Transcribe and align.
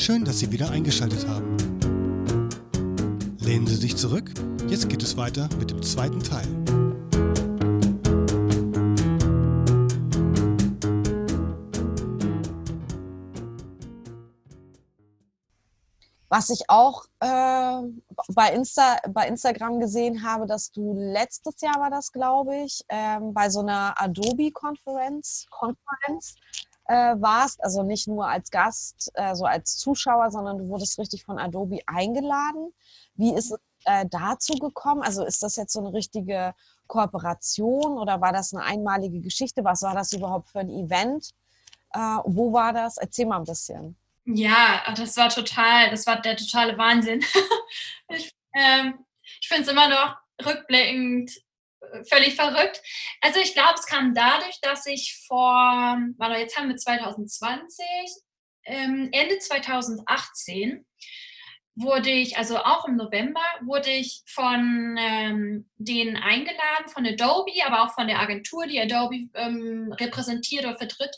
Schön, 0.00 0.24
dass 0.24 0.38
Sie 0.38 0.50
wieder 0.50 0.70
eingeschaltet 0.70 1.28
haben. 1.28 1.58
Lehnen 3.38 3.66
Sie 3.66 3.74
sich 3.74 3.98
zurück. 3.98 4.32
Jetzt 4.66 4.88
geht 4.88 5.02
es 5.02 5.14
weiter 5.18 5.46
mit 5.58 5.70
dem 5.70 5.82
zweiten 5.82 6.20
Teil. 6.22 6.46
Was 16.30 16.48
ich 16.48 16.62
auch 16.68 17.04
äh, 17.20 17.82
bei, 18.28 18.54
Insta, 18.54 18.96
bei 19.10 19.28
Instagram 19.28 19.80
gesehen 19.80 20.22
habe, 20.22 20.46
dass 20.46 20.70
du 20.70 20.94
letztes 20.94 21.60
Jahr 21.60 21.78
war 21.78 21.90
das, 21.90 22.10
glaube 22.10 22.56
ich, 22.56 22.80
ähm, 22.88 23.34
bei 23.34 23.50
so 23.50 23.60
einer 23.60 24.00
Adobe-Konferenz 24.00 25.44
Konferenz, 25.50 26.36
äh, 26.36 26.69
warst, 26.92 27.62
also 27.62 27.82
nicht 27.82 28.08
nur 28.08 28.28
als 28.28 28.50
Gast, 28.50 29.10
äh, 29.14 29.34
so 29.34 29.44
als 29.44 29.76
Zuschauer, 29.76 30.30
sondern 30.30 30.58
du 30.58 30.68
wurdest 30.68 30.98
richtig 30.98 31.24
von 31.24 31.38
Adobe 31.38 31.78
eingeladen. 31.86 32.72
Wie 33.14 33.34
ist 33.34 33.52
es 33.52 33.58
äh, 33.84 34.06
dazu 34.10 34.54
gekommen? 34.54 35.02
Also 35.02 35.24
ist 35.24 35.42
das 35.42 35.56
jetzt 35.56 35.72
so 35.72 35.80
eine 35.80 35.92
richtige 35.92 36.54
Kooperation 36.86 37.98
oder 37.98 38.20
war 38.20 38.32
das 38.32 38.52
eine 38.52 38.64
einmalige 38.64 39.20
Geschichte? 39.20 39.64
Was 39.64 39.82
war 39.82 39.94
das 39.94 40.12
überhaupt 40.12 40.50
für 40.50 40.60
ein 40.60 40.70
Event? 40.70 41.30
Äh, 41.92 41.98
wo 42.24 42.52
war 42.52 42.72
das? 42.72 42.96
Erzähl 42.96 43.26
mal 43.26 43.38
ein 43.38 43.44
bisschen. 43.44 43.96
Ja, 44.26 44.82
das 44.96 45.16
war 45.16 45.28
total, 45.28 45.90
das 45.90 46.06
war 46.06 46.20
der 46.20 46.36
totale 46.36 46.76
Wahnsinn. 46.76 47.24
ich 48.08 48.32
ähm, 48.52 49.04
ich 49.40 49.48
finde 49.48 49.62
es 49.62 49.68
immer 49.68 49.88
noch 49.88 50.16
rückblickend 50.44 51.30
äh, 51.36 51.40
völlig 52.08 52.34
verrückt. 52.34 52.82
Also 53.20 53.40
ich 53.40 53.54
glaube, 53.54 53.74
es 53.74 53.86
kam 53.86 54.14
dadurch, 54.14 54.60
dass 54.60 54.86
ich 54.86 55.22
vor, 55.26 55.98
warte, 56.18 56.38
jetzt 56.38 56.56
haben 56.56 56.68
wir 56.68 56.76
2020, 56.76 57.86
ähm, 58.66 59.08
Ende 59.12 59.38
2018 59.38 60.84
wurde 61.76 62.10
ich, 62.10 62.36
also 62.36 62.58
auch 62.58 62.86
im 62.86 62.96
November, 62.96 63.40
wurde 63.62 63.90
ich 63.90 64.22
von 64.26 64.96
ähm, 64.98 65.70
denen 65.76 66.16
eingeladen, 66.16 66.88
von 66.88 67.06
Adobe, 67.06 67.52
aber 67.64 67.84
auch 67.84 67.94
von 67.94 68.06
der 68.06 68.20
Agentur, 68.20 68.66
die 68.66 68.80
Adobe 68.80 69.28
ähm, 69.34 69.92
repräsentiert 69.98 70.64
oder 70.64 70.76
vertritt, 70.76 71.16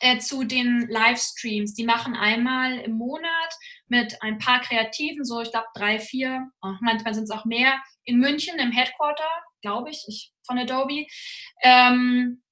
äh, 0.00 0.18
zu 0.18 0.44
den 0.44 0.86
Livestreams. 0.88 1.74
Die 1.74 1.84
machen 1.84 2.14
einmal 2.14 2.78
im 2.80 2.92
Monat 2.92 3.54
mit 3.88 4.20
ein 4.22 4.38
paar 4.38 4.60
Kreativen, 4.60 5.24
so 5.24 5.40
ich 5.40 5.50
glaube 5.50 5.66
drei, 5.74 5.98
vier, 5.98 6.50
oh, 6.62 6.74
manchmal 6.80 7.14
sind 7.14 7.24
es 7.24 7.30
auch 7.30 7.44
mehr, 7.44 7.80
in 8.04 8.18
München 8.18 8.58
im 8.58 8.72
Headquarter, 8.72 9.28
glaube 9.60 9.90
ich, 9.90 10.04
ich, 10.08 10.32
von 10.46 10.58
Adobe, 10.58 11.06
ähm, 11.62 12.42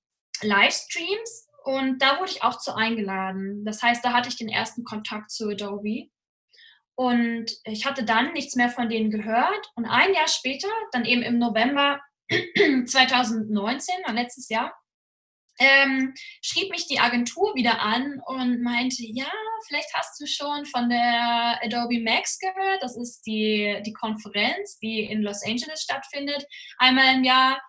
Livestreams. 0.42 1.48
Und 1.64 2.01
da 2.01 2.19
wurde 2.19 2.31
ich 2.31 2.42
auch 2.42 2.59
zu 2.59 2.75
eingeladen. 2.75 3.64
Das 3.64 3.83
heißt, 3.83 4.05
da 4.05 4.12
hatte 4.12 4.28
ich 4.28 4.37
den 4.37 4.48
ersten 4.48 4.84
Kontakt 4.84 5.31
zu 5.31 5.48
Adobe. 5.51 6.09
Und 6.95 7.53
ich 7.64 7.86
hatte 7.86 8.05
dann 8.05 8.33
nichts 8.33 8.56
mehr 8.56 8.70
von 8.70 8.89
denen 8.89 9.11
gehört. 9.11 9.70
Und 9.77 9.84
ein 9.84 10.14
Jahr 10.14 10.29
später, 10.29 10.69
dann 10.92 11.05
eben 11.05 11.23
im 11.23 11.39
November 11.39 12.01
2019, 12.86 13.95
letztes 14.12 14.48
Jahr, 14.48 14.75
ähm, 15.59 16.14
schrieb 16.42 16.70
mich 16.70 16.87
die 16.87 17.01
Agentur 17.01 17.55
wieder 17.55 17.81
an 17.81 18.20
und 18.27 18.62
meinte, 18.62 19.03
ja, 19.03 19.31
vielleicht 19.67 19.92
hast 19.95 20.20
du 20.20 20.27
schon 20.27 20.64
von 20.67 20.89
der 20.89 21.59
Adobe 21.62 22.01
Max 22.01 22.39
gehört. 22.39 22.83
Das 22.83 22.97
ist 22.97 23.23
die, 23.27 23.81
die 23.84 23.92
Konferenz, 23.92 24.79
die 24.79 25.01
in 25.05 25.23
Los 25.23 25.42
Angeles 25.45 25.83
stattfindet, 25.83 26.47
einmal 26.79 27.17
im 27.17 27.25
Jahr. 27.25 27.61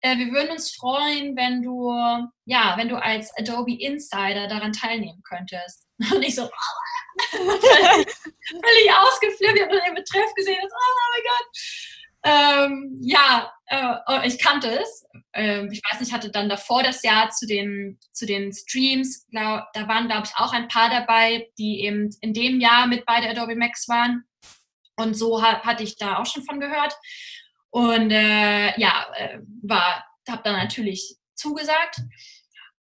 Äh, 0.00 0.18
wir 0.18 0.32
würden 0.32 0.52
uns 0.52 0.74
freuen, 0.74 1.36
wenn 1.36 1.62
du, 1.62 1.90
ja, 2.44 2.74
wenn 2.76 2.88
du 2.88 2.96
als 2.96 3.32
Adobe 3.38 3.78
Insider 3.78 4.48
daran 4.48 4.72
teilnehmen 4.72 5.22
könntest. 5.28 5.86
Und 6.12 6.22
ich 6.22 6.34
so, 6.34 6.44
oh, 6.44 7.18
völlig, 7.30 8.06
völlig 8.48 8.92
ausgeflippt, 8.92 9.56
ich 9.56 9.62
habe 9.62 9.80
den 9.86 9.94
Betreff 9.94 10.34
gesehen, 10.34 10.62
oh 10.62 11.12
mein 11.12 11.24
Gott. 11.24 11.48
Ähm, 12.24 12.98
ja, 13.02 13.52
äh, 13.66 13.94
oh, 14.06 14.20
ich 14.24 14.38
kannte 14.38 14.68
es. 14.68 15.06
Ähm, 15.32 15.70
ich 15.72 15.82
weiß 15.90 16.00
nicht, 16.00 16.12
hatte 16.12 16.30
dann 16.30 16.48
davor 16.48 16.82
das 16.82 17.02
Jahr 17.02 17.30
zu 17.30 17.46
den, 17.46 17.98
zu 18.12 18.26
den 18.26 18.52
Streams, 18.52 19.26
glaub, 19.30 19.64
da 19.72 19.88
waren, 19.88 20.08
glaube 20.08 20.26
ich, 20.26 20.32
auch 20.36 20.52
ein 20.52 20.68
paar 20.68 20.88
dabei, 20.88 21.48
die 21.58 21.80
eben 21.80 22.10
in 22.20 22.32
dem 22.32 22.60
Jahr 22.60 22.86
mit 22.86 23.04
bei 23.06 23.20
der 23.20 23.30
Adobe 23.30 23.56
Max 23.56 23.88
waren. 23.88 24.24
Und 24.96 25.14
so 25.14 25.42
ha 25.42 25.62
hatte 25.62 25.82
ich 25.82 25.96
da 25.96 26.18
auch 26.18 26.26
schon 26.26 26.44
von 26.44 26.60
gehört. 26.60 26.94
Und 27.70 28.10
äh, 28.10 28.78
ja, 28.80 29.06
äh, 29.16 29.40
war, 29.62 30.04
habe 30.28 30.42
dann 30.44 30.56
natürlich 30.56 31.16
zugesagt. 31.34 32.00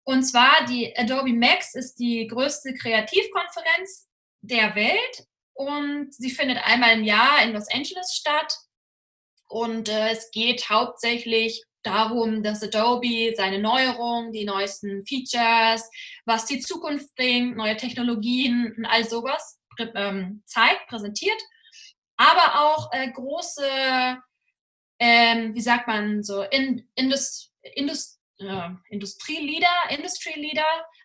Und 0.05 0.22
zwar 0.22 0.66
die 0.66 0.97
Adobe 0.97 1.33
Max 1.33 1.75
ist 1.75 1.97
die 1.97 2.27
größte 2.27 2.75
Kreativkonferenz 2.75 4.06
der 4.43 4.75
Welt 4.75 5.27
und 5.55 6.12
sie 6.12 6.31
findet 6.31 6.59
einmal 6.59 6.93
im 6.93 7.05
Jahr 7.05 7.43
in 7.43 7.53
Los 7.53 7.69
Angeles 7.72 8.15
statt 8.15 8.55
und 9.49 9.88
äh, 9.88 10.10
es 10.10 10.31
geht 10.31 10.69
hauptsächlich 10.69 11.65
darum, 11.84 12.43
dass 12.43 12.62
Adobe 12.62 13.34
seine 13.37 13.59
Neuerungen, 13.59 14.32
die 14.32 14.44
neuesten 14.44 15.05
Features, 15.06 15.88
was 16.25 16.47
die 16.47 16.60
Zukunft 16.60 17.15
bringt, 17.15 17.56
neue 17.56 17.77
Technologien 17.77 18.75
und 18.77 18.87
all 18.87 19.04
sowas 19.04 19.60
ähm, 19.78 20.43
zeigt, 20.47 20.87
präsentiert. 20.88 21.41
Aber 22.16 22.60
auch 22.60 22.93
äh, 22.93 23.10
große, 23.10 23.69
ähm, 24.99 25.54
wie 25.54 25.60
sagt 25.60 25.87
man 25.87 26.22
so, 26.22 26.43
in, 26.43 26.88
Indus, 26.94 27.53
Indus, 27.75 28.19
äh, 28.38 28.71
Industrieleader, 28.88 29.91
Industry 29.91 30.59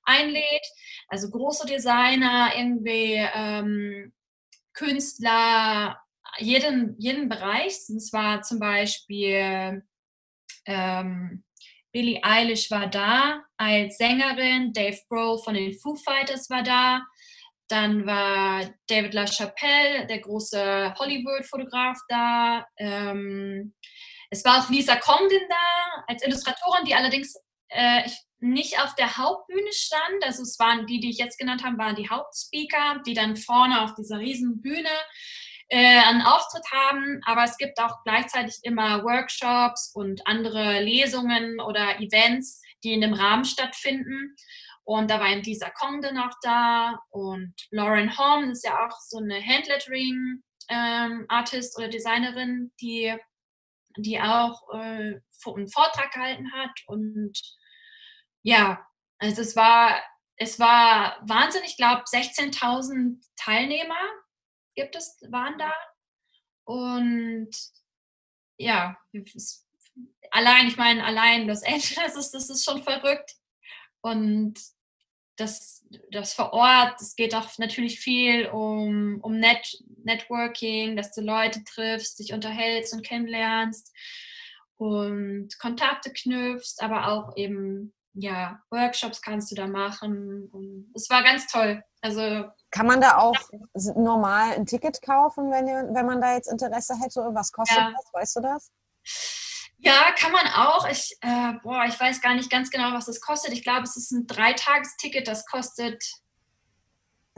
einlädt, 0.04 0.66
also 1.08 1.30
große 1.30 1.68
Designer, 1.68 2.52
irgendwie 2.56 3.16
ähm, 3.34 4.14
Künstler, 4.74 6.00
jeden, 6.38 6.96
jeden 7.00 7.30
Bereich. 7.30 7.74
Es 7.74 8.14
war 8.14 8.42
zum 8.42 8.60
Beispiel 8.60 9.84
ähm, 10.66 11.44
Billie 11.92 12.24
Eilish 12.24 12.70
war 12.70 12.88
da 12.88 13.44
als 13.58 13.98
Sängerin, 13.98 14.74
Dave 14.74 15.00
Grohl 15.10 15.40
von 15.40 15.56
den 15.56 15.74
Foo 15.80 15.96
Fighters 15.96 16.50
war 16.50 16.64
da, 16.64 17.02
dann 17.68 18.06
war 18.06 18.70
David 18.88 19.14
LaChapelle, 19.14 20.08
der 20.08 20.20
große 20.20 20.94
Hollywood-Fotograf 20.98 21.98
da. 22.08 22.66
Ähm, 22.78 23.74
es 24.30 24.46
war 24.46 24.60
auch 24.60 24.70
Lisa 24.70 24.96
Comden 24.96 25.42
da 25.50 26.04
als 26.08 26.24
Illustratorin, 26.24 26.86
die 26.86 26.96
allerdings 26.96 27.36
äh, 27.70 28.08
nicht 28.40 28.80
auf 28.82 28.96
der 28.96 29.18
Hauptbühne 29.18 29.72
stand. 29.72 30.24
Also 30.24 30.44
es 30.44 30.58
waren 30.60 30.86
die, 30.86 31.00
die 31.00 31.10
ich 31.10 31.18
jetzt 31.18 31.38
genannt 31.38 31.64
habe, 31.64 31.78
waren 31.78 31.96
die 31.96 32.10
Hauptspeaker, 32.10 33.02
die 33.06 33.14
dann 33.14 33.36
vorne 33.36 33.82
auf 33.82 33.94
dieser 33.96 34.20
riesen 34.20 34.62
Bühne 34.62 34.90
äh, 35.70 36.00
einen 36.00 36.24
Auftritt 36.24 36.66
haben, 36.72 37.22
aber 37.26 37.44
es 37.44 37.58
gibt 37.58 37.80
auch 37.80 38.04
gleichzeitig 38.04 38.60
immer 38.64 39.04
Workshops 39.04 39.92
und 39.94 40.26
andere 40.26 40.82
Lesungen 40.82 41.60
oder 41.60 42.00
Events, 42.00 42.62
die 42.84 42.94
in 42.94 43.02
dem 43.02 43.14
Rahmen 43.14 43.46
stattfinden. 43.46 44.36
Und 44.84 45.12
da 45.12 45.20
war 45.20 45.30
eben 45.30 45.44
Lisa 45.44 45.70
Kongde 45.70 46.14
noch 46.14 46.34
da 46.42 47.00
und 47.10 47.54
Lauren 47.70 48.18
Holm 48.18 48.50
ist 48.50 48.66
ja 48.66 48.88
auch 48.88 48.98
so 49.00 49.20
eine 49.20 49.40
Handlettering 49.40 50.42
ähm, 50.70 51.26
Artist 51.28 51.78
oder 51.78 51.88
Designerin, 51.88 52.72
die, 52.82 53.16
die 53.98 54.20
auch 54.20 54.62
äh, 54.74 55.20
einen 55.46 55.70
Vortrag 55.70 56.12
gehalten 56.12 56.52
hat. 56.54 56.72
Und 56.88 57.40
ja, 58.42 58.84
also 59.20 59.42
es 59.42 59.56
war, 59.56 60.02
es 60.38 60.60
war 60.60 61.20
Wahnsinn. 61.28 61.62
Ich 61.66 61.78
glaube, 61.78 62.04
16.000 62.04 63.24
Teilnehmer 63.36 63.96
gibt 64.80 64.96
es, 64.96 65.18
waren 65.30 65.58
da. 65.58 65.74
Und 66.64 67.50
ja, 68.58 68.98
allein, 70.32 70.68
ich 70.68 70.78
meine, 70.78 71.04
allein 71.04 71.48
Los 71.48 71.64
Angeles 71.64 72.16
ist, 72.18 72.32
das 72.32 72.50
ist 72.50 72.64
schon 72.64 72.82
verrückt. 72.84 73.36
Und 74.02 74.54
das, 75.36 75.86
das 76.12 76.34
vor 76.34 76.54
Ort, 76.54 77.02
es 77.02 77.16
geht 77.16 77.36
auch 77.36 77.58
natürlich 77.58 78.00
viel 78.00 78.48
um, 78.48 79.20
um 79.22 79.40
Net, 79.40 79.84
Networking, 80.04 80.96
dass 80.96 81.12
du 81.14 81.22
Leute 81.22 81.64
triffst, 81.64 82.20
dich 82.20 82.34
unterhältst 82.34 82.94
und 82.94 83.06
kennenlernst 83.06 83.94
und 84.78 85.58
Kontakte 85.60 86.12
knüpfst, 86.14 86.82
aber 86.82 87.10
auch 87.10 87.36
eben, 87.36 87.94
ja, 88.14 88.60
Workshops 88.70 89.22
kannst 89.22 89.52
du 89.52 89.56
da 89.56 89.68
machen. 89.68 90.50
Und 90.52 90.92
es 90.96 91.10
war 91.10 91.24
ganz 91.24 91.48
toll. 91.48 91.84
Also 92.02 92.46
kann 92.72 92.86
man 92.86 93.02
da 93.02 93.18
auch 93.18 93.36
normal 93.96 94.54
ein 94.54 94.66
Ticket 94.66 95.02
kaufen, 95.02 95.52
wenn, 95.52 95.66
wenn 95.94 96.06
man 96.06 96.22
da 96.22 96.36
jetzt 96.36 96.52
Interesse 96.52 96.96
hätte? 97.00 97.22
Was 97.34 97.52
kostet 97.52 97.78
ja. 97.78 97.92
das? 97.92 98.14
Weißt 98.14 98.36
du 98.36 98.42
das? 98.42 98.72
Ja, 99.78 100.12
kann 100.18 100.32
man 100.32 100.46
auch. 100.48 100.88
Ich, 100.90 101.16
äh, 101.22 101.54
boah, 101.64 101.86
ich 101.88 102.00
weiß 102.00 102.22
gar 102.22 102.36
nicht 102.36 102.52
ganz 102.52 102.70
genau, 102.70 102.94
was 102.94 103.06
das 103.06 103.22
kostet. 103.22 103.54
Ich 103.54 103.64
glaube, 103.64 103.84
es 103.84 103.96
ist 103.96 104.12
ein 104.12 104.28
Dreitagesticket, 104.28 105.28
das 105.28 105.46
kostet. 105.46 106.04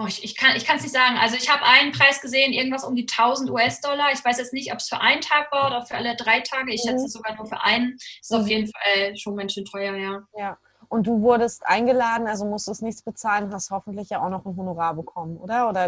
Oh, 0.01 0.07
ich, 0.07 0.24
ich 0.24 0.36
kann 0.36 0.56
es 0.56 0.83
nicht 0.83 0.92
sagen. 0.92 1.18
Also 1.18 1.36
ich 1.36 1.50
habe 1.50 1.63
einen 1.63 1.92
Preis 1.92 2.21
gesehen, 2.21 2.53
irgendwas 2.53 2.83
um 2.83 2.95
die 2.95 3.07
1000 3.07 3.51
US-Dollar. 3.51 4.12
Ich 4.13 4.24
weiß 4.24 4.38
jetzt 4.38 4.53
nicht, 4.53 4.71
ob 4.71 4.80
es 4.80 4.89
für 4.89 5.00
einen 5.00 5.21
Tag 5.21 5.51
war 5.51 5.68
oder 5.68 5.86
für 5.86 5.95
alle 5.95 6.15
drei 6.15 6.39
Tage. 6.39 6.74
Ich 6.74 6.83
mhm. 6.83 6.89
schätze 6.89 7.07
sogar 7.07 7.36
nur 7.36 7.45
für 7.45 7.62
einen. 7.62 7.98
Ist 8.19 8.31
mhm. 8.31 8.38
auf 8.38 8.48
jeden 8.48 8.71
Fall 8.71 9.15
schon 9.18 9.38
ganz 9.38 9.53
schön 9.53 9.65
teuer, 9.65 9.95
ja. 9.95 10.21
Ja. 10.38 10.57
Und 10.88 11.07
du 11.07 11.21
wurdest 11.21 11.65
eingeladen, 11.65 12.27
also 12.27 12.45
musstest 12.45 12.81
nichts 12.81 13.01
bezahlen, 13.01 13.53
hast 13.53 13.69
hoffentlich 13.69 14.09
ja 14.09 14.21
auch 14.21 14.30
noch 14.30 14.45
ein 14.45 14.57
Honorar 14.57 14.94
bekommen, 14.94 15.38
oder? 15.38 15.69
Oder 15.69 15.88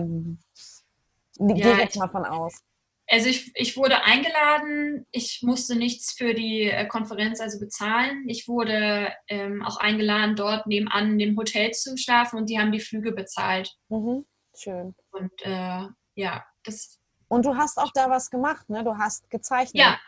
ja, 1.40 1.56
gehe 1.56 1.78
jetzt 1.78 1.98
mal 1.98 2.08
von 2.08 2.26
aus. 2.26 2.62
Also 3.08 3.28
ich, 3.28 3.52
ich 3.56 3.76
wurde 3.76 4.04
eingeladen, 4.04 5.06
ich 5.12 5.42
musste 5.44 5.76
nichts 5.76 6.14
für 6.14 6.34
die 6.34 6.64
äh, 6.64 6.88
Konferenz 6.88 7.42
also 7.42 7.60
bezahlen. 7.60 8.26
Ich 8.28 8.48
wurde 8.48 9.14
ähm, 9.28 9.64
auch 9.64 9.78
eingeladen, 9.78 10.36
dort 10.36 10.68
nebenan 10.68 11.14
in 11.14 11.20
dem 11.20 11.38
Hotel 11.38 11.72
zu 11.72 11.98
schlafen 11.98 12.38
und 12.38 12.50
die 12.50 12.60
haben 12.60 12.72
die 12.72 12.80
Flüge 12.80 13.12
bezahlt. 13.12 13.76
Mhm. 13.90 14.26
Schön. 14.56 14.96
Und 15.12 15.32
äh, 15.42 15.88
ja, 16.16 16.46
das. 16.64 17.00
Und 17.28 17.46
du 17.46 17.56
hast 17.56 17.78
auch 17.78 17.92
da 17.94 18.10
was 18.10 18.30
gemacht, 18.30 18.70
ne? 18.70 18.84
Du 18.84 18.98
hast 18.98 19.30
gezeichnet. 19.30 19.84
Ja. 19.84 20.00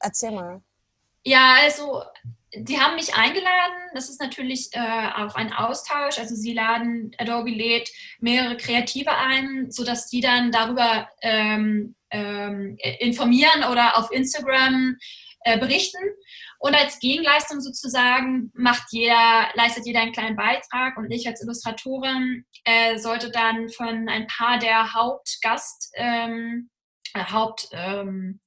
Erzähl 0.00 0.32
mal. 0.32 0.62
Ja, 1.24 1.56
also 1.62 2.02
die 2.56 2.80
haben 2.80 2.96
mich 2.96 3.14
eingeladen. 3.14 3.90
Das 3.94 4.08
ist 4.08 4.20
natürlich 4.20 4.70
äh, 4.72 4.78
auch 4.78 5.34
ein 5.34 5.52
Austausch. 5.52 6.18
Also 6.18 6.34
sie 6.34 6.52
laden, 6.52 7.10
Adobe 7.18 7.50
lädt 7.50 7.90
mehrere 8.20 8.56
Kreative 8.56 9.16
ein, 9.16 9.70
sodass 9.70 10.08
die 10.08 10.20
dann 10.20 10.52
darüber 10.52 11.08
ähm, 11.22 11.94
ähm, 12.10 12.76
informieren 12.98 13.64
oder 13.70 13.96
auf 13.98 14.10
Instagram 14.12 14.96
äh, 15.40 15.58
berichten. 15.58 16.02
Und 16.58 16.74
als 16.74 16.98
Gegenleistung 16.98 17.60
sozusagen 17.60 18.50
macht 18.54 18.84
jeder, 18.90 19.50
leistet 19.54 19.84
jeder 19.84 20.00
einen 20.00 20.12
kleinen 20.12 20.36
Beitrag 20.36 20.96
und 20.96 21.10
ich 21.10 21.26
als 21.26 21.42
Illustratorin 21.42 22.46
äh, 22.64 22.98
sollte 22.98 23.30
dann 23.30 23.68
von 23.68 24.08
ein 24.08 24.26
paar 24.26 24.58
der 24.58 24.94
Hauptgast, 24.94 25.92
ähm, 25.96 26.70
äh, 27.12 27.24
Hauptspeakers, 27.24 27.76
ähm, 27.76 28.40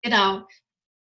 genau, 0.00 0.46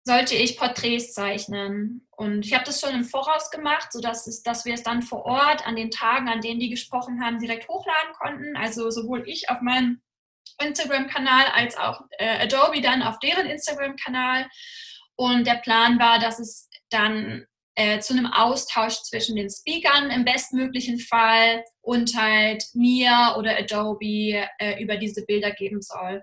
sollte 0.07 0.37
ich 0.37 0.57
Porträts 0.57 1.15
zeichnen. 1.15 2.07
Und 2.13 2.47
ich 2.47 2.55
habe 2.55 2.65
das 2.65 2.81
schon 2.81 2.95
im 2.95 3.05
Voraus 3.05 3.51
gemacht, 3.51 3.93
sodass 3.93 4.29
es, 4.29 4.41
dass 4.45 4.65
wir 4.65 4.75
es 4.75 4.85
dann 4.85 5.03
vor 5.03 5.25
Ort 5.25 5.67
an 5.67 5.75
den 5.75 5.91
Tagen, 5.91 6.29
an 6.29 6.41
denen 6.41 6.61
die 6.61 6.71
gesprochen 6.71 7.21
haben, 7.25 7.41
direkt 7.41 7.69
hochladen 7.69 8.15
konnten. 8.15 8.57
Also 8.57 8.89
sowohl 8.91 9.29
ich 9.29 9.51
auf 9.51 9.61
meinem 9.63 10.01
Instagram-Kanal 10.63 11.47
als 11.53 11.77
auch 11.77 12.03
äh, 12.19 12.45
Adobe 12.45 12.81
dann 12.81 13.03
auf 13.03 13.19
deren 13.19 13.47
Instagram-Kanal. 13.47 14.47
Und 15.17 15.45
der 15.45 15.57
Plan 15.57 15.99
war, 15.99 16.21
dass 16.21 16.39
es 16.39 16.71
dann 16.89 17.45
äh, 17.75 17.99
zu 17.99 18.13
einem 18.13 18.27
Austausch 18.27 19.03
zwischen 19.03 19.35
den 19.35 19.51
Speakern 19.51 20.13
im 20.13 20.25
bestmöglichen 20.25 21.01
Fall 21.01 21.65
und 21.81 22.17
halt 22.17 22.65
mir 22.75 23.35
oder 23.37 23.59
Adobe 23.59 24.47
äh, 24.59 24.81
über 24.81 24.99
diese 24.99 25.27
Bilder 25.27 25.51
geben 25.51 25.83
soll. 25.83 26.23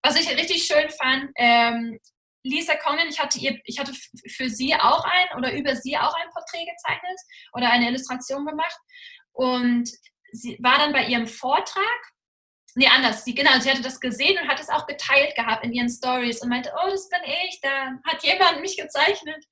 Was 0.00 0.14
ich 0.14 0.30
richtig 0.30 0.62
schön 0.62 0.88
fand, 0.90 1.30
ähm, 1.34 1.98
Lisa 2.46 2.76
Conan, 2.76 3.08
ich 3.08 3.18
hatte, 3.18 3.38
ihr, 3.38 3.58
ich 3.64 3.78
hatte 3.78 3.92
für 4.28 4.48
sie 4.48 4.74
auch 4.74 5.04
ein 5.04 5.36
oder 5.36 5.52
über 5.52 5.74
sie 5.76 5.96
auch 5.96 6.14
ein 6.14 6.30
Porträt 6.30 6.64
gezeichnet 6.64 7.18
oder 7.52 7.70
eine 7.70 7.88
Illustration 7.88 8.46
gemacht. 8.46 8.76
Und 9.32 9.90
sie 10.32 10.56
war 10.60 10.78
dann 10.78 10.92
bei 10.92 11.06
ihrem 11.06 11.26
Vortrag. 11.26 12.12
Nee, 12.74 12.88
anders. 12.88 13.24
Sie, 13.24 13.34
genau, 13.34 13.58
sie 13.58 13.70
hatte 13.70 13.82
das 13.82 14.00
gesehen 14.00 14.38
und 14.40 14.48
hat 14.48 14.60
es 14.60 14.68
auch 14.68 14.86
geteilt 14.86 15.34
gehabt 15.34 15.64
in 15.64 15.72
ihren 15.72 15.88
Stories 15.88 16.42
und 16.42 16.50
meinte, 16.50 16.72
oh, 16.76 16.90
das 16.90 17.08
bin 17.08 17.20
ich, 17.24 17.58
da 17.62 17.98
hat 18.04 18.22
jemand 18.22 18.60
mich 18.60 18.76
gezeichnet. 18.76 19.44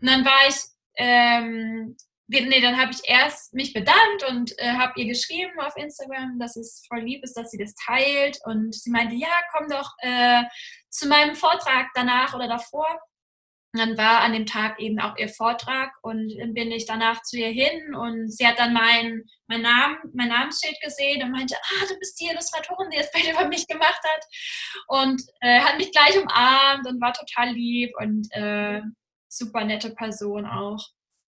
Und 0.00 0.10
dann 0.10 0.24
war 0.24 0.48
ich 0.48 0.56
ähm, 0.96 1.96
nee, 2.28 2.60
dann 2.60 2.80
habe 2.80 2.92
ich 2.92 3.00
erst 3.04 3.54
mich 3.54 3.72
bedankt 3.72 4.28
und 4.28 4.58
äh, 4.58 4.72
habe 4.72 4.92
ihr 4.96 5.06
geschrieben 5.06 5.58
auf 5.60 5.76
Instagram, 5.76 6.38
dass 6.38 6.56
es 6.56 6.84
voll 6.88 7.00
lieb 7.00 7.22
ist, 7.22 7.34
dass 7.34 7.50
sie 7.50 7.58
das 7.58 7.74
teilt. 7.74 8.38
Und 8.44 8.74
sie 8.74 8.90
meinte, 8.90 9.14
ja, 9.14 9.28
komm 9.52 9.68
doch 9.68 9.92
äh, 9.98 10.42
zu 10.90 11.08
meinem 11.08 11.36
Vortrag 11.36 11.88
danach 11.94 12.34
oder 12.34 12.48
davor. 12.48 12.86
Und 13.72 13.80
dann 13.80 13.98
war 13.98 14.22
an 14.22 14.32
dem 14.32 14.46
Tag 14.46 14.80
eben 14.80 14.98
auch 15.00 15.18
ihr 15.18 15.28
Vortrag 15.28 15.92
und 16.00 16.34
dann 16.38 16.54
bin 16.54 16.72
ich 16.72 16.86
danach 16.86 17.22
zu 17.22 17.36
ihr 17.36 17.50
hin 17.50 17.94
und 17.94 18.30
sie 18.30 18.46
hat 18.46 18.58
dann 18.58 18.72
mein, 18.72 19.24
mein, 19.48 19.60
Namen, 19.60 19.98
mein 20.14 20.28
Namensschild 20.28 20.80
gesehen 20.80 21.22
und 21.22 21.32
meinte, 21.32 21.56
ah, 21.56 21.86
du 21.86 21.98
bist 21.98 22.18
die 22.18 22.28
Illustratorin, 22.30 22.88
die 22.88 22.96
das 22.96 23.12
Bild 23.12 23.30
über 23.30 23.46
mich 23.46 23.66
gemacht 23.66 24.00
hat. 24.02 24.24
Und 24.88 25.20
äh, 25.40 25.60
hat 25.60 25.76
mich 25.76 25.92
gleich 25.92 26.16
umarmt 26.18 26.86
und 26.86 27.02
war 27.02 27.12
total 27.12 27.52
lieb 27.52 27.92
und 27.98 28.26
äh, 28.32 28.80
super 29.28 29.64
nette 29.64 29.90
Person 29.90 30.46
auch 30.46 30.82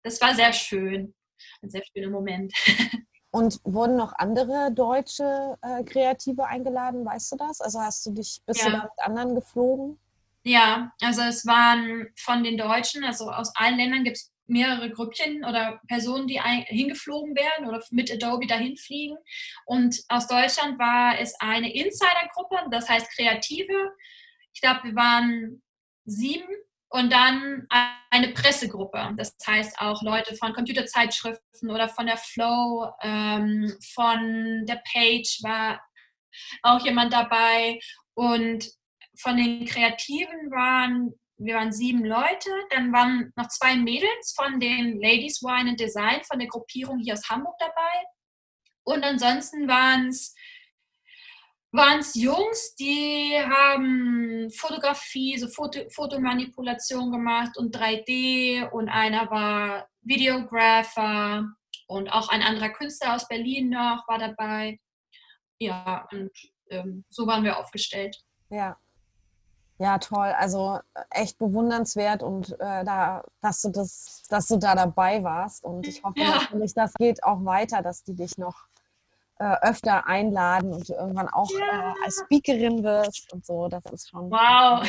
das 0.06 0.20
war 0.20 0.34
sehr 0.34 0.52
schön. 0.52 1.14
Ein 1.62 1.70
sehr 1.70 1.82
schöner 1.84 2.10
Moment. 2.10 2.54
Und 3.32 3.60
wurden 3.64 3.96
noch 3.96 4.14
andere 4.14 4.72
deutsche 4.72 5.58
äh, 5.60 5.82
Kreative 5.82 6.46
eingeladen, 6.46 7.04
weißt 7.04 7.32
du 7.32 7.36
das? 7.36 7.60
Also 7.60 7.80
hast 7.80 8.06
du 8.06 8.12
dich, 8.12 8.40
bist 8.46 8.62
ja. 8.62 8.66
du 8.66 8.72
da 8.72 8.82
mit 8.84 8.92
anderen 8.98 9.34
geflogen? 9.34 9.98
Ja, 10.44 10.92
also 11.02 11.22
es 11.22 11.44
waren 11.44 12.06
von 12.16 12.44
den 12.44 12.56
Deutschen, 12.56 13.04
also 13.04 13.30
aus 13.30 13.52
allen 13.56 13.78
Ländern 13.78 14.04
gibt 14.04 14.16
es 14.16 14.32
mehrere 14.46 14.90
Grüppchen 14.90 15.44
oder 15.44 15.80
Personen, 15.88 16.28
die 16.28 16.40
hingeflogen 16.40 17.34
werden 17.34 17.66
oder 17.66 17.82
mit 17.90 18.10
Adobe 18.12 18.46
dahin 18.46 18.76
fliegen. 18.76 19.16
Und 19.66 20.00
aus 20.08 20.28
Deutschland 20.28 20.78
war 20.78 21.18
es 21.18 21.34
eine 21.40 21.74
Insider-Gruppe, 21.74 22.70
das 22.70 22.88
heißt 22.88 23.10
Kreative. 23.10 23.92
Ich 24.52 24.60
glaube, 24.60 24.84
wir 24.84 24.94
waren 24.94 25.62
sieben 26.04 26.48
und 26.88 27.12
dann 27.12 27.66
eine 28.10 28.28
Pressegruppe. 28.28 29.14
Das 29.16 29.36
heißt 29.46 29.78
auch 29.80 30.02
Leute 30.02 30.36
von 30.36 30.52
Computerzeitschriften 30.52 31.70
oder 31.70 31.88
von 31.88 32.06
der 32.06 32.16
Flow, 32.16 32.90
ähm, 33.02 33.72
von 33.94 34.64
der 34.66 34.82
Page 34.92 35.42
war 35.42 35.80
auch 36.62 36.84
jemand 36.84 37.12
dabei. 37.12 37.78
Und 38.14 38.70
von 39.18 39.36
den 39.36 39.66
Kreativen 39.66 40.50
waren, 40.50 41.12
wir 41.38 41.56
waren 41.56 41.72
sieben 41.72 42.04
Leute. 42.04 42.50
Dann 42.70 42.92
waren 42.92 43.32
noch 43.36 43.48
zwei 43.48 43.76
Mädels 43.76 44.32
von 44.34 44.60
den 44.60 45.00
Ladies 45.00 45.42
Wine 45.42 45.70
and 45.70 45.80
Design, 45.80 46.22
von 46.24 46.38
der 46.38 46.48
Gruppierung 46.48 47.00
hier 47.00 47.14
aus 47.14 47.28
Hamburg 47.28 47.56
dabei. 47.58 48.04
Und 48.84 49.02
ansonsten 49.04 49.66
waren 49.66 50.08
es 50.08 50.34
waren 51.72 52.00
es 52.00 52.14
Jungs, 52.14 52.74
die 52.76 53.34
haben 53.38 54.50
Fotografie, 54.50 55.38
so 55.38 55.48
Foto, 55.48 55.80
Fotomanipulation 55.90 57.10
gemacht 57.10 57.56
und 57.58 57.76
3D 57.76 58.68
und 58.70 58.88
einer 58.88 59.30
war 59.30 59.88
Videographer 60.02 61.44
und 61.88 62.08
auch 62.12 62.28
ein 62.28 62.42
anderer 62.42 62.70
Künstler 62.70 63.14
aus 63.14 63.28
Berlin 63.28 63.70
noch 63.70 64.06
war 64.08 64.18
dabei. 64.18 64.78
Ja, 65.58 66.06
und 66.12 66.30
ähm, 66.70 67.04
so 67.10 67.26
waren 67.26 67.44
wir 67.44 67.58
aufgestellt. 67.58 68.16
Ja. 68.50 68.76
Ja, 69.78 69.98
toll. 69.98 70.32
Also 70.38 70.78
äh, 70.94 71.02
echt 71.10 71.38
bewundernswert 71.38 72.22
und 72.22 72.52
äh, 72.60 72.84
da, 72.84 73.22
dass 73.42 73.60
du 73.60 73.68
das, 73.68 74.22
dass 74.30 74.48
du 74.48 74.56
da 74.56 74.74
dabei 74.74 75.22
warst. 75.22 75.64
Und 75.64 75.86
ich 75.86 76.02
hoffe 76.02 76.18
ja. 76.18 76.36
natürlich, 76.36 76.72
das 76.72 76.94
geht 76.94 77.22
auch 77.22 77.44
weiter, 77.44 77.82
dass 77.82 78.02
die 78.02 78.14
dich 78.14 78.38
noch 78.38 78.66
äh, 79.38 79.56
öfter 79.62 80.06
einladen 80.06 80.72
und 80.72 80.88
du 80.88 80.94
irgendwann 80.94 81.28
auch 81.28 81.50
ja. 81.50 81.92
äh, 81.92 82.04
als 82.04 82.22
Speakerin 82.24 82.82
wirst 82.82 83.32
und 83.32 83.44
so. 83.44 83.68
Das 83.68 83.84
ist 83.92 84.10
schon. 84.10 84.30
Wow. 84.30 84.86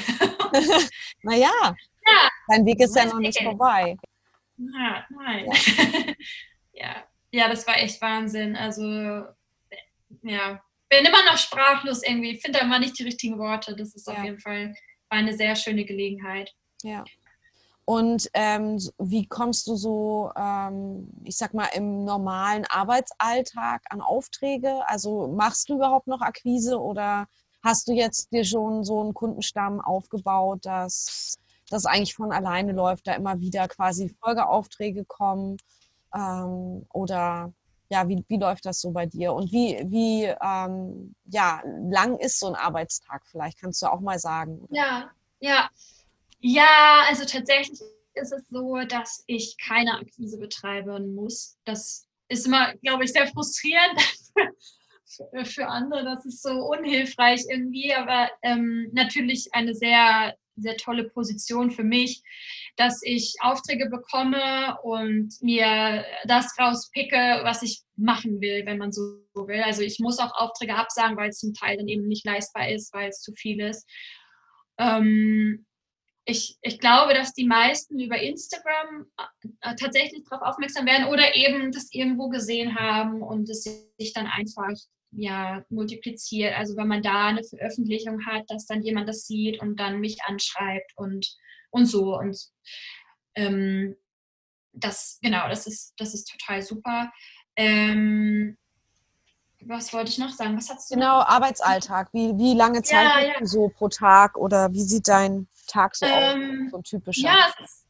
naja, 1.23 1.51
ja. 1.61 2.29
dein 2.47 2.65
Weg 2.65 2.79
ist 2.79 2.95
ja 2.95 3.05
noch 3.05 3.19
nicht 3.19 3.41
vorbei. 3.41 3.97
Ja, 4.57 5.05
nein. 5.09 5.45
Ja. 5.45 6.13
ja. 6.73 6.95
ja, 7.31 7.49
das 7.49 7.67
war 7.67 7.77
echt 7.77 8.01
Wahnsinn. 8.01 8.55
Also, 8.55 8.83
ja, 10.21 10.61
bin 10.89 11.05
immer 11.05 11.23
noch 11.25 11.37
sprachlos 11.37 12.03
irgendwie. 12.03 12.39
Finde 12.39 12.59
da 12.59 12.65
immer 12.65 12.79
nicht 12.79 12.97
die 12.97 13.03
richtigen 13.03 13.37
Worte. 13.37 13.75
Das 13.75 13.93
ist 13.95 14.07
auf 14.07 14.23
jeden 14.23 14.39
Fall 14.39 14.73
eine 15.09 15.35
sehr 15.35 15.55
schöne 15.55 15.85
Gelegenheit. 15.85 16.53
Ja. 16.83 17.03
Und 17.89 18.29
ähm, 18.33 18.77
wie 18.97 19.27
kommst 19.27 19.65
du 19.67 19.77
so, 19.77 20.29
ähm, 20.35 21.07
ich 21.23 21.37
sag 21.37 21.53
mal, 21.53 21.69
im 21.73 22.03
normalen 22.03 22.65
Arbeitsalltag 22.65 23.81
an 23.89 24.01
Aufträge? 24.01 24.85
Also 24.89 25.29
machst 25.29 25.69
du 25.69 25.75
überhaupt 25.75 26.05
noch 26.05 26.19
Akquise 26.19 26.81
oder 26.81 27.27
hast 27.63 27.87
du 27.87 27.93
jetzt 27.93 28.33
dir 28.33 28.43
schon 28.43 28.83
so 28.83 28.99
einen 28.99 29.13
Kundenstamm 29.13 29.79
aufgebaut, 29.79 30.65
dass 30.65 31.37
das 31.69 31.85
eigentlich 31.85 32.13
von 32.13 32.33
alleine 32.33 32.73
läuft, 32.73 33.07
da 33.07 33.13
immer 33.13 33.39
wieder 33.39 33.69
quasi 33.69 34.13
Folgeaufträge 34.21 35.05
kommen? 35.05 35.55
Ähm, 36.13 36.85
oder 36.91 37.53
ja, 37.87 38.05
wie, 38.09 38.21
wie 38.27 38.37
läuft 38.37 38.65
das 38.65 38.81
so 38.81 38.91
bei 38.91 39.05
dir? 39.05 39.31
Und 39.31 39.53
wie, 39.53 39.81
wie 39.85 40.25
ähm, 40.25 41.15
ja, 41.23 41.61
lang 41.89 42.17
ist 42.17 42.37
so 42.41 42.47
ein 42.47 42.55
Arbeitstag 42.55 43.25
vielleicht? 43.27 43.61
Kannst 43.61 43.81
du 43.81 43.87
auch 43.87 44.01
mal 44.01 44.19
sagen? 44.19 44.67
Ja, 44.71 45.09
ja. 45.39 45.69
Ja, 46.39 47.03
also 47.07 47.25
tatsächlich 47.25 47.79
ist 48.13 48.33
es 48.33 48.47
so, 48.49 48.77
dass 48.87 49.23
ich 49.27 49.55
keine 49.57 49.93
Akquise 49.93 50.37
betreiben 50.37 51.13
muss. 51.15 51.57
Das 51.65 52.07
ist 52.29 52.45
immer, 52.45 52.73
glaube 52.83 53.05
ich, 53.05 53.13
sehr 53.13 53.27
frustrierend 53.27 53.99
für, 55.45 55.67
andere. 55.67 56.03
Das 56.03 56.25
ist 56.25 56.43
so 56.43 56.49
unhilfreich 56.49 57.41
irgendwie, 57.49 57.93
aber 57.93 58.29
ähm, 58.41 58.89
natürlich 58.91 59.49
eine 59.53 59.73
sehr, 59.73 60.35
sehr 60.55 60.77
tolle 60.77 61.05
Position 61.09 61.71
für 61.71 61.83
mich, 61.83 62.21
dass 62.75 63.01
ich 63.03 63.35
Aufträge 63.41 63.89
bekomme 63.89 64.77
und 64.83 65.33
mir 65.41 66.05
das 66.25 66.57
rauspicke, 66.59 67.41
was 67.43 67.63
ich 67.63 67.81
machen 67.95 68.41
will, 68.41 68.65
wenn 68.65 68.77
man 68.77 68.91
so 68.91 69.23
will. 69.35 69.61
Also 69.61 69.81
ich 69.81 69.99
muss 69.99 70.19
auch 70.19 70.35
Aufträge 70.35 70.75
absagen, 70.75 71.17
weil 71.17 71.29
es 71.29 71.39
zum 71.39 71.53
Teil 71.53 71.77
dann 71.77 71.87
eben 71.87 72.07
nicht 72.07 72.25
leistbar 72.25 72.69
ist, 72.69 72.93
weil 72.93 73.09
es 73.09 73.21
zu 73.21 73.33
viel 73.33 73.59
ist. 73.61 73.87
Ähm, 74.79 75.66
ich, 76.29 76.57
ich 76.61 76.79
glaube, 76.79 77.13
dass 77.13 77.33
die 77.33 77.45
meisten 77.45 77.99
über 77.99 78.19
Instagram 78.19 79.05
äh, 79.61 79.75
tatsächlich 79.75 80.25
darauf 80.29 80.45
aufmerksam 80.45 80.85
werden 80.85 81.07
oder 81.07 81.35
eben 81.37 81.71
das 81.71 81.87
irgendwo 81.93 82.27
gesehen 82.27 82.77
haben 82.77 83.21
und 83.23 83.49
es 83.49 83.63
sich 83.63 84.11
dann 84.13 84.27
einfach 84.27 84.73
ja, 85.11 85.63
multipliziert. 85.69 86.53
Also 86.57 86.75
wenn 86.75 86.89
man 86.89 87.01
da 87.01 87.27
eine 87.27 87.45
Veröffentlichung 87.45 88.25
hat, 88.25 88.43
dass 88.49 88.65
dann 88.65 88.83
jemand 88.83 89.07
das 89.07 89.25
sieht 89.25 89.61
und 89.61 89.79
dann 89.79 90.01
mich 90.01 90.17
anschreibt 90.25 90.91
und, 90.97 91.25
und 91.71 91.85
so. 91.85 92.17
Und 92.17 92.37
ähm, 93.35 93.95
das, 94.73 95.19
genau, 95.21 95.47
das 95.47 95.65
ist, 95.65 95.93
das 95.97 96.13
ist 96.13 96.29
total 96.29 96.61
super. 96.61 97.09
Ähm, 97.55 98.57
was 99.61 99.93
wollte 99.93 100.09
ich 100.09 100.17
noch 100.17 100.31
sagen? 100.31 100.57
Was 100.57 100.69
hast 100.69 100.91
du 100.91 100.95
Genau? 100.95 101.21
Arbeitsalltag. 101.21 102.13
Wie, 102.13 102.37
wie 102.37 102.53
lange 102.53 102.81
Zeit 102.83 103.05
ja, 103.05 103.39
ja. 103.39 103.45
so 103.45 103.69
pro 103.69 103.87
Tag 103.87 104.35
oder 104.37 104.73
wie 104.73 104.83
sieht 104.83 105.07
dein 105.07 105.47
Tag 105.67 105.95
so 105.95 106.05
ähm? 106.05 106.69
So 106.71 106.77
ein 106.77 106.83
typischer. 106.83 107.21
Ja, 107.21 107.53
ist, 107.63 107.85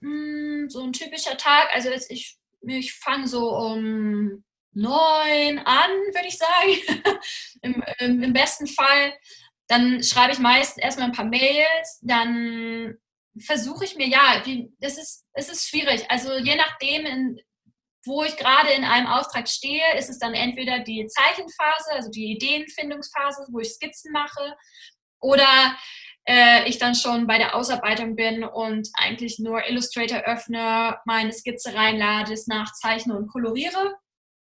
mh, 0.00 0.10
hm, 0.10 0.70
so 0.70 0.82
ein 0.82 0.92
typischer 0.92 1.36
Tag. 1.36 1.68
Also 1.72 1.90
ich, 1.90 2.36
ich 2.62 2.94
fange 2.94 3.28
so 3.28 3.50
um 3.50 4.44
neun 4.72 5.58
an, 5.58 5.90
würde 5.90 6.28
ich 6.28 6.38
sagen. 6.38 7.18
Im, 7.62 7.82
im, 7.98 8.22
Im, 8.22 8.32
besten 8.32 8.66
Fall. 8.66 9.12
Dann 9.66 10.02
schreibe 10.02 10.32
ich 10.32 10.38
meist 10.38 10.78
erstmal 10.78 11.08
ein 11.08 11.14
paar 11.14 11.24
Mails, 11.24 11.98
dann 12.02 12.96
versuche 13.40 13.84
ich 13.84 13.96
mir, 13.96 14.06
ja, 14.06 14.40
wie, 14.44 14.72
das 14.80 14.96
ist, 14.96 15.26
es 15.32 15.48
ist 15.48 15.68
schwierig. 15.68 16.10
Also 16.10 16.38
je 16.38 16.56
nachdem, 16.56 17.04
in, 17.06 17.40
wo 18.06 18.22
ich 18.22 18.36
gerade 18.36 18.70
in 18.70 18.84
einem 18.84 19.06
Auftrag 19.06 19.48
stehe, 19.48 19.82
ist 19.98 20.08
es 20.08 20.18
dann 20.18 20.34
entweder 20.34 20.78
die 20.80 21.06
Zeichenphase, 21.06 21.92
also 21.92 22.10
die 22.10 22.32
Ideenfindungsphase, 22.32 23.48
wo 23.50 23.58
ich 23.60 23.70
Skizzen 23.70 24.12
mache, 24.12 24.56
oder 25.20 25.76
äh, 26.28 26.68
ich 26.68 26.78
dann 26.78 26.94
schon 26.94 27.26
bei 27.26 27.38
der 27.38 27.54
Ausarbeitung 27.54 28.14
bin 28.14 28.44
und 28.44 28.90
eigentlich 28.92 29.38
nur 29.38 29.66
Illustrator 29.66 30.18
öffne, 30.18 30.98
meine 31.06 31.32
Skizze 31.32 31.74
reinlade, 31.74 32.34
es 32.34 32.46
nachzeichne 32.46 33.16
und 33.16 33.28
koloriere. 33.28 33.96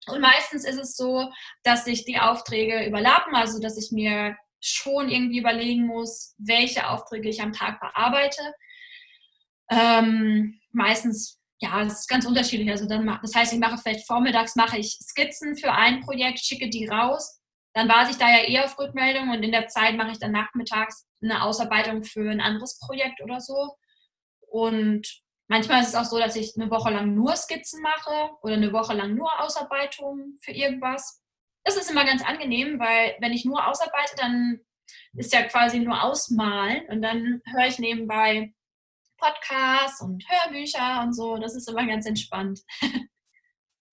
Und 0.08 0.20
meistens 0.20 0.66
ist 0.66 0.78
es 0.78 0.98
so, 0.98 1.32
dass 1.64 1.86
sich 1.86 2.04
die 2.04 2.20
Aufträge 2.20 2.86
überlappen, 2.86 3.36
also 3.36 3.60
dass 3.60 3.78
ich 3.78 3.92
mir 3.92 4.36
schon 4.60 5.10
irgendwie 5.10 5.40
überlegen 5.40 5.88
muss, 5.88 6.36
welche 6.38 6.90
Aufträge 6.90 7.30
ich 7.30 7.42
am 7.42 7.54
Tag 7.54 7.80
bearbeite. 7.80 8.54
Ähm, 9.70 10.60
meistens, 10.72 11.40
ja, 11.60 11.84
das 11.84 12.02
ist 12.02 12.10
ganz 12.10 12.26
unterschiedlich. 12.26 12.70
Also 12.70 12.86
dann, 12.86 13.18
das 13.22 13.34
heißt, 13.34 13.54
ich 13.54 13.60
mache 13.60 13.78
vielleicht 13.78 14.06
vormittags 14.06 14.58
mache 14.58 14.78
ich 14.78 15.00
Skizzen 15.02 15.56
für 15.56 15.72
ein 15.72 16.02
Projekt, 16.02 16.40
schicke 16.40 16.70
die 16.70 16.88
raus. 16.88 17.41
Dann 17.74 17.88
warte 17.88 18.12
ich 18.12 18.18
da 18.18 18.30
ja 18.30 18.44
eher 18.44 18.66
auf 18.66 18.78
Rückmeldung 18.78 19.30
und 19.30 19.44
in 19.44 19.52
der 19.52 19.68
Zeit 19.68 19.96
mache 19.96 20.12
ich 20.12 20.20
dann 20.20 20.32
nachmittags 20.32 21.08
eine 21.22 21.44
Ausarbeitung 21.44 22.04
für 22.04 22.30
ein 22.30 22.42
anderes 22.42 22.80
Projekt 22.80 23.22
oder 23.22 23.40
so. 23.40 23.76
Und 24.48 25.08
manchmal 25.48 25.82
ist 25.82 25.90
es 25.90 25.96
auch 25.96 26.06
so, 26.06 26.20
dass 26.20 26.36
ich 26.36 26.54
eine 26.58 26.70
Woche 26.70 26.92
lang 26.92 27.16
nur 27.16 27.36
Skizzen 27.36 27.82
mache 27.82 28.32
oder 28.42 28.56
eine 28.56 28.74
Woche 28.74 28.94
lang 28.94 29.16
nur 29.16 29.40
Ausarbeitungen 29.40 30.38
für 30.42 30.52
irgendwas. 30.52 31.24
Das 31.64 31.78
ist 31.78 31.90
immer 31.90 32.06
ganz 32.06 32.24
angenehm, 32.24 32.80
weil 32.80 33.16
wenn 33.20 33.32
ich 33.32 33.46
nur 33.46 33.66
ausarbeite, 33.66 34.16
dann 34.18 34.60
ist 35.14 35.32
ja 35.34 35.44
quasi 35.44 35.80
nur 35.80 36.04
ausmalen 36.04 36.86
und 36.90 37.02
dann 37.02 37.42
höre 37.46 37.68
ich 37.68 37.80
nebenbei 37.80 38.54
Podcasts 39.18 40.02
und 40.02 40.24
Hörbücher 40.28 41.04
und 41.04 41.14
so. 41.14 41.38
Das 41.38 41.56
ist 41.56 41.70
immer 41.70 41.86
ganz 41.86 42.06
entspannt. 42.06 42.62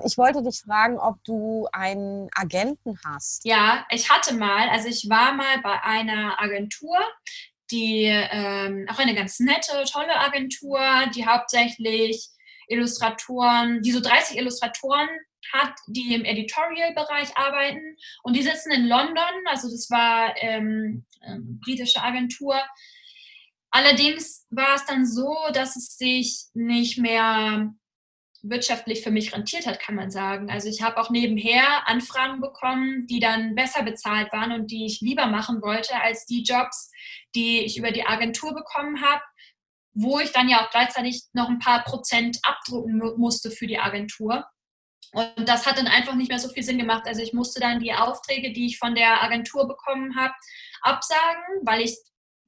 Ich 0.04 0.16
wollte 0.16 0.42
dich 0.42 0.60
fragen, 0.60 0.98
ob 0.98 1.22
du 1.24 1.66
einen 1.72 2.28
Agenten 2.32 2.98
hast. 3.04 3.44
Ja, 3.44 3.84
ich 3.90 4.08
hatte 4.10 4.34
mal, 4.34 4.68
also 4.68 4.88
ich 4.88 5.08
war 5.08 5.32
mal 5.32 5.60
bei 5.60 5.82
einer 5.82 6.40
Agentur, 6.40 6.96
die 7.70 8.04
ähm, 8.04 8.86
auch 8.88 8.98
eine 8.98 9.14
ganz 9.14 9.40
nette, 9.40 9.84
tolle 9.90 10.16
Agentur, 10.16 10.80
die 11.14 11.26
hauptsächlich 11.26 12.28
Illustratoren, 12.68 13.82
die 13.82 13.90
so 13.90 14.00
30 14.00 14.38
Illustratoren 14.38 15.08
hat, 15.52 15.74
die 15.88 16.14
im 16.14 16.24
Editorial-Bereich 16.24 17.36
arbeiten. 17.36 17.96
Und 18.22 18.36
die 18.36 18.42
sitzen 18.42 18.70
in 18.70 18.86
London, 18.86 19.46
also 19.46 19.68
das 19.68 19.90
war 19.90 20.34
ähm, 20.36 21.06
eine 21.20 21.40
britische 21.40 22.02
Agentur. 22.02 22.54
Allerdings 23.70 24.46
war 24.50 24.76
es 24.76 24.84
dann 24.86 25.06
so, 25.06 25.34
dass 25.52 25.76
es 25.76 25.96
sich 25.96 26.46
nicht 26.54 26.98
mehr 26.98 27.74
wirtschaftlich 28.42 29.02
für 29.02 29.10
mich 29.10 29.34
rentiert 29.34 29.66
hat, 29.66 29.80
kann 29.80 29.94
man 29.94 30.10
sagen. 30.10 30.50
Also 30.50 30.68
ich 30.68 30.82
habe 30.82 30.98
auch 30.98 31.10
nebenher 31.10 31.86
Anfragen 31.88 32.40
bekommen, 32.40 33.06
die 33.06 33.20
dann 33.20 33.54
besser 33.54 33.82
bezahlt 33.82 34.32
waren 34.32 34.52
und 34.52 34.70
die 34.70 34.86
ich 34.86 35.00
lieber 35.00 35.26
machen 35.26 35.60
wollte 35.62 36.00
als 36.00 36.24
die 36.26 36.42
Jobs, 36.42 36.90
die 37.34 37.60
ich 37.60 37.76
über 37.76 37.90
die 37.90 38.06
Agentur 38.06 38.54
bekommen 38.54 39.02
habe, 39.02 39.22
wo 39.92 40.20
ich 40.20 40.32
dann 40.32 40.48
ja 40.48 40.64
auch 40.64 40.70
gleichzeitig 40.70 41.24
noch 41.32 41.48
ein 41.48 41.58
paar 41.58 41.82
Prozent 41.82 42.38
abdrucken 42.42 42.98
musste 43.16 43.50
für 43.50 43.66
die 43.66 43.78
Agentur. 43.78 44.46
Und 45.12 45.48
das 45.48 45.66
hat 45.66 45.78
dann 45.78 45.86
einfach 45.86 46.14
nicht 46.14 46.28
mehr 46.28 46.38
so 46.38 46.48
viel 46.48 46.62
Sinn 46.62 46.78
gemacht. 46.78 47.04
Also 47.06 47.22
ich 47.22 47.32
musste 47.32 47.60
dann 47.60 47.80
die 47.80 47.94
Aufträge, 47.94 48.52
die 48.52 48.66
ich 48.66 48.78
von 48.78 48.94
der 48.94 49.22
Agentur 49.22 49.66
bekommen 49.66 50.16
habe, 50.16 50.34
absagen, 50.82 51.42
weil 51.62 51.80
ich 51.80 51.96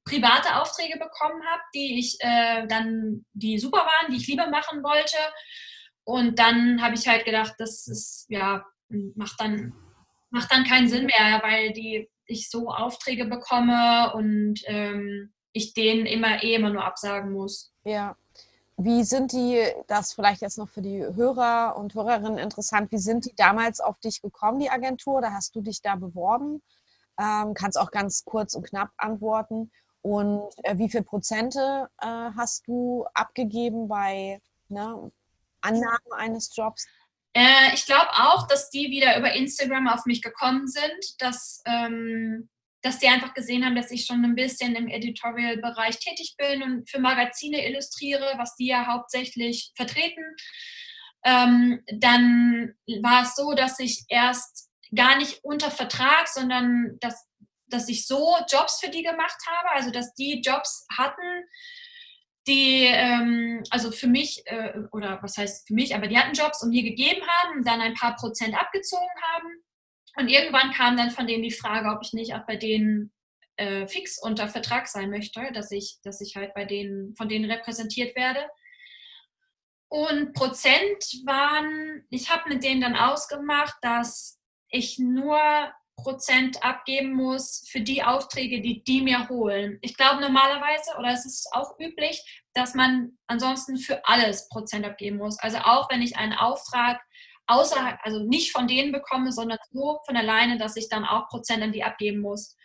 private 0.05 0.61
Aufträge 0.61 0.97
bekommen 0.97 1.41
habe, 1.45 1.61
die 1.73 1.99
ich 1.99 2.17
äh, 2.19 2.65
dann, 2.67 3.25
die 3.33 3.59
super 3.59 3.79
waren, 3.79 4.11
die 4.11 4.17
ich 4.17 4.27
lieber 4.27 4.47
machen 4.47 4.83
wollte. 4.83 5.17
Und 6.03 6.39
dann 6.39 6.81
habe 6.81 6.95
ich 6.95 7.07
halt 7.07 7.25
gedacht, 7.25 7.55
das 7.57 7.87
ist, 7.87 8.25
ja, 8.29 8.65
macht 9.15 9.39
dann, 9.39 9.73
macht 10.29 10.51
dann 10.51 10.63
keinen 10.63 10.87
Sinn 10.87 11.05
mehr, 11.05 11.41
weil 11.43 11.73
die, 11.73 12.09
ich 12.25 12.49
so 12.49 12.69
Aufträge 12.69 13.25
bekomme 13.25 14.13
und 14.13 14.61
ähm, 14.65 15.33
ich 15.53 15.73
denen 15.73 16.05
immer 16.05 16.43
eh 16.43 16.55
immer 16.55 16.69
nur 16.69 16.83
absagen 16.83 17.31
muss. 17.31 17.73
Ja. 17.83 18.15
Wie 18.77 19.03
sind 19.03 19.31
die, 19.31 19.63
das 19.87 20.13
vielleicht 20.13 20.41
jetzt 20.41 20.57
noch 20.57 20.69
für 20.69 20.81
die 20.81 21.03
Hörer 21.03 21.75
und 21.77 21.93
Hörerinnen 21.93 22.39
interessant, 22.39 22.91
wie 22.91 22.97
sind 22.97 23.25
die 23.25 23.35
damals 23.35 23.79
auf 23.79 23.99
dich 23.99 24.21
gekommen, 24.21 24.59
die 24.59 24.71
Agentur? 24.71 25.17
Oder 25.17 25.33
hast 25.33 25.55
du 25.55 25.61
dich 25.61 25.81
da 25.81 25.95
beworben? 25.95 26.63
Ähm, 27.19 27.53
kannst 27.53 27.77
auch 27.77 27.91
ganz 27.91 28.25
kurz 28.25 28.55
und 28.55 28.65
knapp 28.65 28.89
antworten. 28.97 29.71
Und 30.01 30.49
äh, 30.63 30.79
wie 30.79 30.89
viel 30.89 31.03
Prozente 31.03 31.89
äh, 32.01 32.07
hast 32.07 32.67
du 32.67 33.05
abgegeben 33.13 33.87
bei 33.87 34.41
ne, 34.69 35.11
Annahme 35.61 36.15
eines 36.17 36.55
Jobs? 36.55 36.85
Äh, 37.33 37.73
ich 37.73 37.85
glaube 37.85 38.09
auch, 38.11 38.47
dass 38.47 38.69
die 38.69 38.91
wieder 38.91 39.17
über 39.17 39.33
Instagram 39.33 39.87
auf 39.87 40.05
mich 40.05 40.21
gekommen 40.21 40.67
sind, 40.67 41.19
dass, 41.19 41.61
ähm, 41.65 42.49
dass 42.81 42.99
die 42.99 43.07
einfach 43.07 43.33
gesehen 43.33 43.63
haben, 43.63 43.75
dass 43.75 43.91
ich 43.91 44.05
schon 44.05 44.23
ein 44.23 44.35
bisschen 44.35 44.75
im 44.75 44.87
Editorial-Bereich 44.87 45.99
tätig 45.99 46.35
bin 46.37 46.63
und 46.63 46.89
für 46.89 46.99
Magazine 46.99 47.65
illustriere, 47.65 48.33
was 48.37 48.55
die 48.55 48.67
ja 48.67 48.85
hauptsächlich 48.87 49.71
vertreten. 49.75 50.35
Ähm, 51.23 51.83
dann 51.93 52.73
war 53.01 53.23
es 53.23 53.35
so, 53.35 53.53
dass 53.53 53.79
ich 53.79 54.03
erst 54.09 54.69
gar 54.93 55.17
nicht 55.17 55.43
unter 55.43 55.71
Vertrag, 55.71 56.27
sondern 56.27 56.97
dass, 56.99 57.27
dass 57.67 57.87
ich 57.87 58.07
so 58.07 58.35
Jobs 58.51 58.79
für 58.79 58.89
die 58.89 59.03
gemacht 59.03 59.37
habe, 59.47 59.71
also 59.71 59.91
dass 59.91 60.13
die 60.15 60.41
Jobs 60.41 60.85
hatten, 60.97 61.45
die, 62.51 62.83
ähm, 62.85 63.63
also 63.69 63.91
für 63.91 64.07
mich, 64.07 64.43
äh, 64.45 64.73
oder 64.91 65.19
was 65.21 65.37
heißt 65.37 65.67
für 65.67 65.73
mich, 65.73 65.95
aber 65.95 66.07
die 66.07 66.17
hatten 66.17 66.33
Jobs 66.33 66.61
und 66.61 66.69
mir 66.69 66.83
gegeben 66.83 67.25
haben, 67.25 67.63
dann 67.63 67.81
ein 67.81 67.93
paar 67.93 68.15
Prozent 68.15 68.59
abgezogen 68.59 69.07
haben. 69.33 69.63
Und 70.17 70.27
irgendwann 70.27 70.71
kam 70.71 70.97
dann 70.97 71.11
von 71.11 71.27
denen 71.27 71.43
die 71.43 71.51
Frage, 71.51 71.89
ob 71.89 72.03
ich 72.03 72.11
nicht 72.11 72.33
auch 72.33 72.45
bei 72.45 72.57
denen 72.57 73.13
äh, 73.55 73.87
fix 73.87 74.21
unter 74.21 74.49
Vertrag 74.49 74.87
sein 74.87 75.09
möchte, 75.09 75.51
dass 75.53 75.71
ich, 75.71 75.99
dass 76.03 76.19
ich 76.19 76.35
halt 76.35 76.53
bei 76.53 76.65
denen, 76.65 77.15
von 77.15 77.29
denen 77.29 77.49
repräsentiert 77.49 78.15
werde. 78.15 78.45
Und 79.87 80.33
Prozent 80.33 81.21
waren, 81.25 82.05
ich 82.09 82.29
habe 82.29 82.49
mit 82.49 82.63
denen 82.63 82.81
dann 82.81 82.95
ausgemacht, 82.95 83.75
dass 83.81 84.39
ich 84.69 84.99
nur 84.99 85.39
Prozent 85.97 86.63
abgeben 86.63 87.13
muss 87.13 87.67
für 87.69 87.81
die 87.81 88.03
Aufträge, 88.03 88.61
die 88.61 88.83
die 88.83 89.01
mir 89.01 89.29
holen. 89.29 89.77
Ich 89.81 89.95
glaube 89.95 90.21
normalerweise, 90.21 90.97
oder 90.97 91.13
es 91.13 91.25
ist 91.25 91.49
auch 91.51 91.79
üblich, 91.79 92.40
dass 92.53 92.73
man 92.73 93.17
ansonsten 93.27 93.77
für 93.77 94.05
alles 94.05 94.49
Prozent 94.49 94.85
abgeben 94.85 95.17
muss. 95.17 95.39
Also 95.39 95.57
auch 95.59 95.89
wenn 95.89 96.01
ich 96.01 96.17
einen 96.17 96.33
Auftrag 96.33 97.01
außerhalb, 97.47 97.99
also 98.03 98.19
nicht 98.23 98.51
von 98.51 98.67
denen 98.67 98.91
bekomme, 98.91 99.31
sondern 99.31 99.57
so 99.71 99.99
von 100.05 100.15
alleine, 100.15 100.57
dass 100.57 100.75
ich 100.75 100.89
dann 100.89 101.05
auch 101.05 101.27
Prozent 101.29 101.63
an 101.63 101.71
die 101.71 101.83
abgeben 101.83 102.21
muss. 102.21 102.55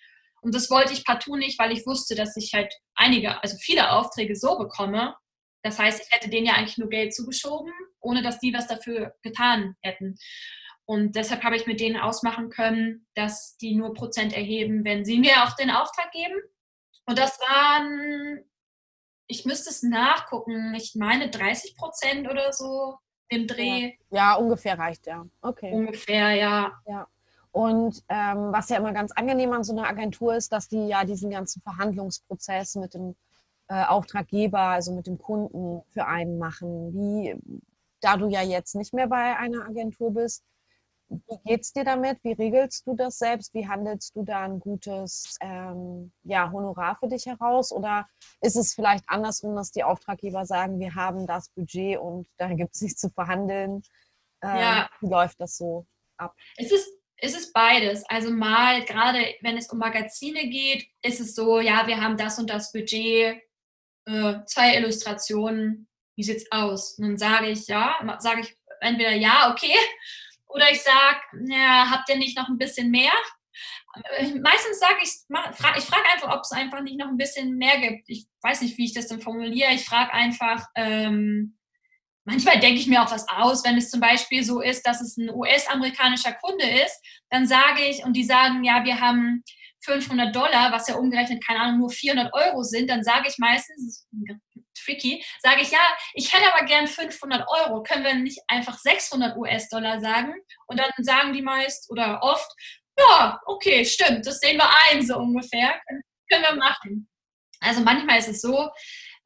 Und 0.41 0.55
das 0.55 0.71
wollte 0.71 0.93
ich 0.93 1.05
partout 1.05 1.37
nicht, 1.37 1.59
weil 1.59 1.73
ich 1.73 1.87
wusste, 1.87 2.15
dass 2.15 2.37
ich 2.37 2.53
halt 2.55 2.73
einige, 2.95 3.43
also 3.43 3.57
viele 3.59 3.93
Aufträge 3.93 4.37
so 4.37 4.59
bekomme. 4.59 5.17
Das 5.63 5.79
heißt, 5.79 6.01
ich 6.01 6.13
hätte 6.13 6.31
denen 6.31 6.47
ja 6.47 6.55
eigentlich 6.55 6.79
nur 6.79 6.89
Geld 6.89 7.15
zugeschoben, 7.15 7.73
ohne 8.01 8.23
dass 8.23 8.39
die 8.39 8.55
was 8.55 8.69
dafür 8.69 9.15
getan 9.23 9.75
hätten. 9.83 10.17
Und 10.85 11.17
deshalb 11.17 11.43
habe 11.43 11.57
ich 11.57 11.67
mit 11.67 11.81
denen 11.81 11.97
ausmachen 11.97 12.49
können, 12.49 13.09
dass 13.15 13.57
die 13.57 13.75
nur 13.75 13.93
Prozent 13.93 14.33
erheben, 14.33 14.85
wenn 14.85 15.05
sie 15.05 15.19
mir 15.19 15.43
auch 15.43 15.57
den 15.57 15.71
Auftrag 15.71 16.13
geben. 16.13 16.41
Und 17.07 17.19
das 17.19 17.39
waren, 17.41 18.45
ich 19.27 19.45
müsste 19.45 19.71
es 19.71 19.83
nachgucken, 19.83 20.75
ich 20.75 20.95
meine 20.95 21.31
30 21.31 21.77
Prozent 21.77 22.29
oder 22.31 22.53
so 22.53 22.99
im 23.29 23.47
Dreh. 23.47 23.95
Ja, 24.11 24.17
ja, 24.17 24.35
ungefähr 24.35 24.79
reicht 24.79 25.07
ja. 25.07 25.27
Okay. 25.41 25.73
Ungefähr, 25.73 26.33
ja. 26.33 26.73
Ja. 26.87 27.07
Und 27.51 28.05
ähm, 28.09 28.53
was 28.53 28.69
ja 28.69 28.77
immer 28.77 28.93
ganz 28.93 29.13
angenehm 29.13 29.53
an 29.53 29.65
so 29.65 29.73
einer 29.73 29.89
Agentur 29.89 30.35
ist, 30.35 30.53
dass 30.53 30.69
die 30.69 30.89
ja 30.89 31.05
diesen 31.05 31.31
ganzen 31.31 31.63
Verhandlungsprozess 31.63 32.75
mit 32.77 32.95
dem 32.95 33.17
äh, 33.69 33.85
Auftraggeber, 33.85 34.61
also 34.61 34.93
mit 34.93 35.07
dem 35.07 35.19
Kunden 35.19 35.83
für 35.89 36.07
einen 36.07 36.39
machen? 36.39 36.93
Wie, 36.93 37.35
da 38.01 38.17
du 38.17 38.29
ja 38.29 38.43
jetzt 38.43 38.75
nicht 38.75 38.93
mehr 38.93 39.09
bei 39.09 39.37
einer 39.37 39.65
Agentur 39.65 40.13
bist, 40.13 40.45
wie 41.09 41.39
geht's 41.45 41.73
dir 41.73 41.85
damit? 41.85 42.19
Wie 42.25 42.33
regelst 42.33 42.87
du 42.87 42.97
das 42.97 43.19
selbst? 43.19 43.55
Wie 43.55 43.67
handelst 43.67 44.17
du 44.17 44.25
da 44.25 44.45
ein 44.45 44.59
gutes 44.59 45.37
ähm, 45.41 46.13
ja, 46.25 46.51
Honorar 46.51 46.97
für 46.99 47.09
dich 47.09 47.27
heraus? 47.27 47.73
Oder 47.73 48.09
ist 48.41 48.57
es 48.57 48.75
vielleicht 48.75 49.05
andersrum, 49.07 49.55
dass 49.55 49.71
die 49.71 49.85
Auftraggeber 49.85 50.47
sagen, 50.47 50.81
wir 50.81 50.95
haben 50.95 51.27
das 51.27 51.51
Budget 51.51 51.99
und 51.99 52.27
da 52.39 52.49
gibt 52.49 52.75
es 52.75 52.81
nichts 52.81 53.01
zu 53.01 53.11
verhandeln? 53.11 53.83
Ähm, 54.43 54.57
ja. 54.57 54.91
Wie 55.01 55.09
läuft 55.09 55.41
das 55.41 55.57
so 55.57 55.87
ab? 56.17 56.35
Es 56.57 56.73
ist, 56.73 56.89
es 57.19 57.35
ist 57.35 57.53
beides. 57.53 58.05
Also 58.09 58.31
mal, 58.31 58.85
gerade 58.85 59.35
wenn 59.43 59.57
es 59.57 59.71
um 59.71 59.79
Magazine 59.79 60.49
geht, 60.49 60.89
ist 61.03 61.21
es 61.21 61.35
so, 61.35 61.61
ja, 61.61 61.87
wir 61.87 62.01
haben 62.01 62.17
das 62.17 62.39
und 62.39 62.51
das 62.51 62.73
Budget, 62.73 63.41
äh, 64.07 64.35
zwei 64.47 64.77
Illustrationen, 64.77 65.89
wie 66.17 66.25
sieht's 66.25 66.51
aus? 66.51 66.99
Und 66.99 67.05
dann 67.05 67.19
sage 67.19 67.51
ich, 67.51 67.67
ja, 67.69 67.97
sage 68.19 68.41
ich 68.41 68.57
entweder 68.81 69.13
ja, 69.13 69.53
okay, 69.53 69.75
oder 70.49 70.71
ich 70.71 70.83
sage, 70.83 71.21
habt 71.91 72.09
ihr 72.09 72.17
nicht 72.17 72.37
noch 72.37 72.49
ein 72.49 72.59
bisschen 72.59 72.91
mehr? 72.91 73.13
Äh, 74.19 74.35
meistens 74.41 74.79
sage 74.79 74.99
ich, 75.03 75.09
ich 75.09 75.85
frage 75.85 76.09
einfach, 76.13 76.35
ob 76.35 76.43
es 76.43 76.53
einfach 76.53 76.83
nicht 76.83 76.99
noch 76.99 77.09
ein 77.09 77.17
bisschen 77.17 77.57
mehr 77.57 77.79
gibt. 77.79 78.09
Ich 78.09 78.27
weiß 78.43 78.63
nicht, 78.63 78.77
wie 78.79 78.85
ich 78.85 78.95
das 78.95 79.09
dann 79.09 79.21
formuliere. 79.21 79.73
Ich 79.73 79.85
frage 79.85 80.13
einfach, 80.13 80.67
ähm, 80.75 81.57
manchmal 82.25 82.61
denke 82.61 82.81
ich 82.81 82.87
mir 82.87 83.03
auch 83.03 83.11
was 83.11 83.29
aus, 83.29 83.65
wenn 83.65 83.79
es 83.79 83.91
zum 83.91 84.01
Beispiel 84.01 84.45
so 84.45 84.61
ist, 84.61 84.87
dass 84.87 85.01
es 85.01 85.17
ein 85.17 85.31
US-amerikanischer 85.31 86.33
Kunde 86.35 86.69
ist, 86.85 87.01
dann 87.31 87.47
sage 87.47 87.85
ich, 87.85 88.05
und 88.05 88.15
die 88.15 88.25
sagen, 88.25 88.65
ja, 88.65 88.85
wir 88.85 89.01
haben 89.01 89.43
500 89.81 90.35
Dollar, 90.35 90.73
was 90.73 90.89
ja 90.89 90.97
umgerechnet, 90.97 91.45
keine 91.47 91.61
Ahnung, 91.61 91.81
nur 91.81 91.91
400 91.91 92.33
Euro 92.35 92.63
sind, 92.63 92.91
dann 92.91 93.05
sage 93.05 93.29
ich 93.29 93.39
meistens, 93.39 94.07
tricky, 94.87 95.25
sage 95.41 95.63
ich, 95.63 95.71
ja, 95.71 95.81
ich 96.15 96.33
hätte 96.33 96.53
aber 96.55 96.65
gern 96.65 96.87
500 96.87 97.47
Euro, 97.49 97.83
können 97.83 98.05
wir 98.05 98.15
nicht 98.15 98.41
einfach 98.49 98.79
600 98.79 99.37
US-Dollar 99.37 100.01
sagen? 100.01 100.35
Und 100.67 100.79
dann 100.79 100.91
sagen 100.99 101.33
die 101.33 101.43
meist 101.43 101.91
oder 101.91 102.23
oft, 102.23 102.51
ja, 102.99 103.41
okay, 103.47 103.85
stimmt, 103.85 104.27
das 104.27 104.39
sehen 104.39 104.57
wir 104.57 104.71
ein, 104.91 105.05
so 105.05 105.19
ungefähr, 105.19 105.81
können 106.31 106.45
wir 106.45 106.57
machen. 106.57 107.09
Also 107.61 107.83
manchmal 107.83 108.19
ist 108.19 108.29
es 108.29 108.41
so, 108.41 108.71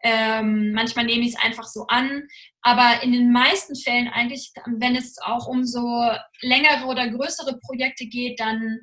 ähm, 0.03 0.73
manchmal 0.73 1.05
nehme 1.05 1.25
ich 1.25 1.35
es 1.35 1.41
einfach 1.41 1.67
so 1.67 1.87
an, 1.89 2.27
aber 2.63 3.03
in 3.03 3.13
den 3.13 3.33
meisten 3.33 3.77
Fällen 3.77 4.09
eigentlich, 4.09 4.53
wenn 4.67 4.97
es 4.97 5.19
auch 5.19 5.47
um 5.47 5.65
so 5.65 6.11
längere 6.41 6.87
oder 6.87 7.09
größere 7.09 7.59
Projekte 7.59 8.07
geht, 8.07 8.41
dann 8.41 8.81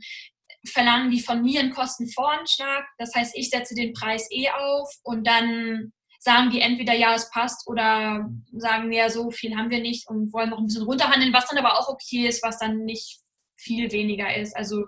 verlangen 0.68 1.12
die 1.12 1.22
von 1.22 1.42
mir 1.42 1.60
einen 1.60 1.74
Kostenvoranschlag. 1.74 2.86
Das 2.98 3.14
heißt, 3.16 3.36
ich 3.36 3.50
setze 3.50 3.76
den 3.76 3.94
Preis 3.94 4.28
eh 4.32 4.50
auf 4.50 4.90
und 5.04 5.26
dann 5.26 5.92
sagen 6.20 6.50
die 6.52 6.62
entweder 6.62 6.94
ja, 6.94 7.14
es 7.14 7.30
passt 7.30 7.68
oder 7.68 8.30
sagen 8.54 8.92
ja, 8.92 9.10
so 9.10 9.32
viel 9.32 9.56
haben 9.56 9.70
wir 9.70 9.82
nicht 9.82 10.10
und 10.10 10.34
wollen 10.34 10.50
noch 10.50 10.58
ein 10.58 10.66
bisschen 10.66 10.84
runterhandeln, 10.84 11.34
was 11.34 11.48
dann 11.48 11.58
aber 11.58 11.80
auch 11.80 11.90
okay 11.90 12.28
ist, 12.28 12.44
was 12.44 12.60
dann 12.60 12.86
nicht 12.86 13.20
viel 13.56 13.92
weniger 13.92 14.36
ist. 14.36 14.56
Also 14.56 14.86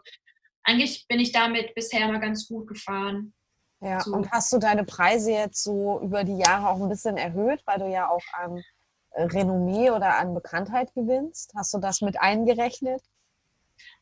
eigentlich 0.63 1.05
bin 1.07 1.19
ich 1.19 1.31
damit 1.31 1.73
bisher 1.75 2.07
immer 2.07 2.19
ganz 2.19 2.47
gut 2.47 2.67
gefahren. 2.67 3.33
Ja, 3.81 4.01
so. 4.01 4.11
und 4.11 4.29
hast 4.31 4.51
du 4.51 4.57
deine 4.57 4.83
Preise 4.83 5.31
jetzt 5.31 5.63
so 5.63 6.01
über 6.01 6.23
die 6.23 6.37
Jahre 6.37 6.69
auch 6.69 6.81
ein 6.81 6.89
bisschen 6.89 7.17
erhöht, 7.17 7.61
weil 7.65 7.79
du 7.79 7.89
ja 7.89 8.09
auch 8.09 8.23
an 8.33 8.61
Renommee 9.15 9.91
oder 9.91 10.17
an 10.17 10.33
Bekanntheit 10.33 10.93
gewinnst? 10.93 11.53
Hast 11.55 11.73
du 11.73 11.79
das 11.79 12.01
mit 12.01 12.19
eingerechnet? 12.19 13.01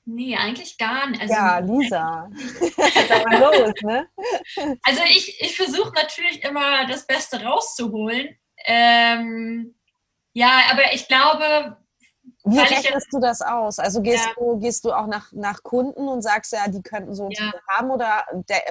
Nee, 0.09 0.37
eigentlich 0.37 0.77
gar 0.77 1.09
nicht. 1.09 1.21
Also, 1.21 1.33
ja, 1.33 1.59
Lisa. 1.59 2.29
mal 3.25 3.39
los, 3.41 3.73
ne? 3.81 4.07
Also 4.83 5.01
ich, 5.03 5.41
ich 5.41 5.57
versuche 5.57 5.91
natürlich 5.93 6.41
immer 6.45 6.87
das 6.87 7.05
Beste 7.05 7.43
rauszuholen. 7.43 8.37
Ähm, 8.65 9.75
ja, 10.31 10.61
aber 10.71 10.93
ich 10.93 11.09
glaube. 11.09 11.75
Wie 12.45 12.57
rechnest 12.57 13.07
du 13.11 13.19
das 13.19 13.41
aus? 13.41 13.79
Also 13.79 14.01
gehst, 14.01 14.25
ja. 14.25 14.33
du, 14.37 14.57
gehst 14.59 14.85
du 14.85 14.93
auch 14.93 15.07
nach, 15.07 15.33
nach 15.33 15.61
Kunden 15.61 16.07
und 16.07 16.21
sagst 16.21 16.53
ja, 16.53 16.69
die 16.69 16.81
könnten 16.81 17.13
so 17.13 17.25
und 17.25 17.37
ja. 17.37 17.51
so 17.51 17.59
haben 17.67 17.91
oder 17.91 18.25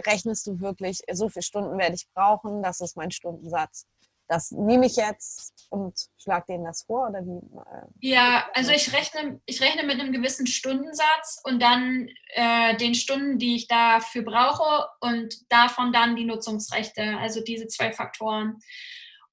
rechnest 0.06 0.46
du 0.46 0.58
wirklich, 0.60 1.00
so 1.12 1.28
viele 1.28 1.42
Stunden 1.42 1.76
werde 1.76 1.96
ich 1.96 2.08
brauchen, 2.14 2.62
das 2.62 2.80
ist 2.80 2.96
mein 2.96 3.10
Stundensatz? 3.10 3.84
Das 4.28 4.50
nehme 4.50 4.86
ich 4.86 4.96
jetzt 4.96 5.66
und 5.70 5.94
schlage 6.18 6.46
denen 6.48 6.64
das 6.64 6.82
vor 6.82 7.08
oder 7.08 7.20
wie? 7.24 7.38
Äh, 7.38 8.08
ja, 8.08 8.48
also 8.54 8.72
ich 8.72 8.92
rechne, 8.92 9.40
ich 9.46 9.60
rechne 9.60 9.84
mit 9.84 10.00
einem 10.00 10.12
gewissen 10.12 10.46
Stundensatz 10.46 11.40
und 11.44 11.60
dann 11.60 12.08
äh, 12.34 12.76
den 12.76 12.94
Stunden, 12.94 13.38
die 13.38 13.56
ich 13.56 13.68
dafür 13.68 14.22
brauche 14.22 14.88
und 15.00 15.34
davon 15.50 15.92
dann 15.92 16.16
die 16.16 16.24
Nutzungsrechte, 16.24 17.18
also 17.18 17.42
diese 17.42 17.68
zwei 17.68 17.92
Faktoren. 17.92 18.58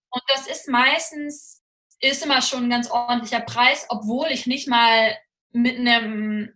Und 0.09 0.23
das 0.27 0.47
ist 0.47 0.67
meistens, 0.67 1.61
ist 1.99 2.23
immer 2.23 2.41
schon 2.41 2.65
ein 2.65 2.69
ganz 2.69 2.91
ordentlicher 2.91 3.41
Preis, 3.41 3.85
obwohl 3.89 4.27
ich 4.27 4.45
nicht 4.45 4.67
mal 4.67 5.17
mit 5.51 5.77
einem 5.77 6.53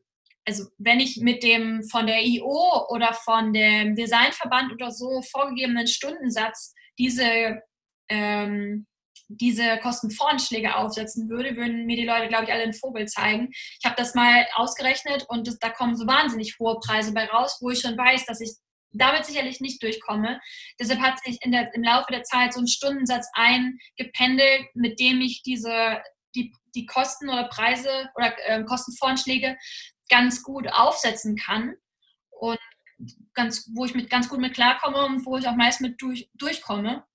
also 0.47 0.63
wenn 0.77 1.01
ich 1.01 1.17
mit 1.17 1.43
dem 1.43 1.83
von 1.83 2.07
der 2.07 2.23
IO 2.23 2.87
oder 2.87 3.13
von 3.13 3.51
dem 3.51 3.95
Designverband 3.95 4.71
oder 4.71 4.91
so 4.91 5.21
vorgegebenen 5.21 5.87
Stundensatz 5.87 6.73
diese 6.97 7.61
ähm, 8.09 8.87
diese 9.29 9.77
Kostenvoranschläge 9.79 10.75
aufsetzen 10.75 11.29
würde, 11.29 11.55
würden 11.55 11.85
mir 11.85 11.97
die 11.97 12.05
Leute, 12.05 12.27
glaube 12.27 12.45
ich, 12.45 12.51
alle 12.51 12.63
ein 12.63 12.73
Vogel 12.73 13.07
zeigen. 13.07 13.49
Ich 13.51 13.85
habe 13.85 13.95
das 13.97 14.15
mal 14.15 14.45
ausgerechnet 14.55 15.25
und 15.27 15.47
das, 15.47 15.59
da 15.59 15.69
kommen 15.69 15.97
so 15.97 16.07
wahnsinnig 16.07 16.57
hohe 16.59 16.79
Preise 16.79 17.13
bei 17.13 17.25
raus, 17.25 17.57
wo 17.59 17.69
ich 17.69 17.81
schon 17.81 17.97
weiß, 17.97 18.25
dass 18.25 18.39
ich 18.39 18.51
damit 18.91 19.25
sicherlich 19.25 19.59
nicht 19.59 19.83
durchkomme. 19.83 20.39
Deshalb 20.79 21.01
hat 21.01 21.19
sich 21.23 21.39
der, 21.39 21.73
im 21.73 21.83
Laufe 21.83 22.11
der 22.11 22.23
Zeit 22.23 22.53
so 22.53 22.61
ein 22.61 22.67
Stundensatz 22.67 23.27
eingependelt, 23.33 24.67
mit 24.75 24.99
dem 24.99 25.21
ich 25.21 25.43
diese, 25.43 26.01
die, 26.35 26.53
die 26.73 26.85
Kosten 26.85 27.29
oder 27.29 27.45
Preise 27.45 28.09
oder 28.15 28.33
äh, 28.45 28.63
Kostenvoranschläge 28.63 29.57
ganz 30.09 30.41
gut 30.41 30.71
aufsetzen 30.71 31.35
kann 31.35 31.75
und 32.29 32.59
ganz, 33.33 33.69
wo 33.73 33.85
ich 33.85 33.93
mit, 33.93 34.09
ganz 34.09 34.29
gut 34.29 34.39
mit 34.39 34.53
klarkomme 34.53 35.05
und 35.05 35.25
wo 35.25 35.37
ich 35.37 35.47
auch 35.47 35.55
meist 35.55 35.81
mit 35.81 36.01
durch, 36.01 36.29
durchkomme. 36.33 37.05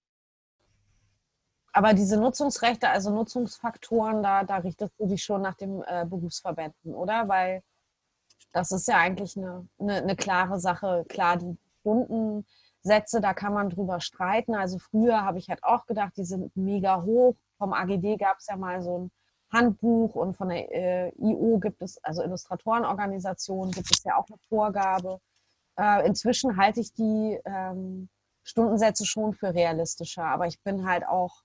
Aber 1.72 1.94
diese 1.94 2.18
Nutzungsrechte, 2.18 2.88
also 2.90 3.10
Nutzungsfaktoren, 3.10 4.22
da, 4.22 4.44
da 4.44 4.56
richtest 4.58 4.92
du 4.98 5.06
dich 5.06 5.24
schon 5.24 5.40
nach 5.42 5.54
den 5.54 5.82
äh, 5.82 6.04
Berufsverbänden, 6.08 6.94
oder? 6.94 7.28
Weil 7.28 7.62
das 8.52 8.72
ist 8.72 8.88
ja 8.88 8.98
eigentlich 8.98 9.36
eine, 9.36 9.66
eine, 9.78 9.96
eine, 9.96 10.16
klare 10.16 10.60
Sache. 10.60 11.04
Klar, 11.08 11.38
die 11.38 11.56
Stundensätze, 11.80 13.22
da 13.22 13.32
kann 13.32 13.54
man 13.54 13.70
drüber 13.70 14.00
streiten. 14.00 14.54
Also 14.54 14.78
früher 14.78 15.22
habe 15.24 15.38
ich 15.38 15.48
halt 15.48 15.64
auch 15.64 15.86
gedacht, 15.86 16.12
die 16.16 16.24
sind 16.24 16.54
mega 16.56 17.02
hoch. 17.02 17.36
Vom 17.56 17.72
AGD 17.72 18.18
gab 18.18 18.38
es 18.38 18.48
ja 18.48 18.56
mal 18.56 18.82
so 18.82 18.98
ein 18.98 19.10
Handbuch 19.50 20.14
und 20.14 20.36
von 20.36 20.48
der 20.50 20.70
äh, 20.72 21.12
IO 21.18 21.58
gibt 21.58 21.80
es, 21.80 22.02
also 22.04 22.22
Illustratorenorganisation, 22.22 23.70
gibt 23.70 23.90
es 23.90 24.04
ja 24.04 24.16
auch 24.16 24.26
eine 24.28 24.38
Vorgabe. 24.48 25.20
Äh, 25.78 26.06
inzwischen 26.06 26.56
halte 26.56 26.80
ich 26.80 26.92
die 26.92 27.38
ähm, 27.44 28.08
Stundensätze 28.44 29.06
schon 29.06 29.32
für 29.34 29.54
realistischer, 29.54 30.24
aber 30.24 30.46
ich 30.46 30.60
bin 30.62 30.86
halt 30.86 31.06
auch 31.06 31.42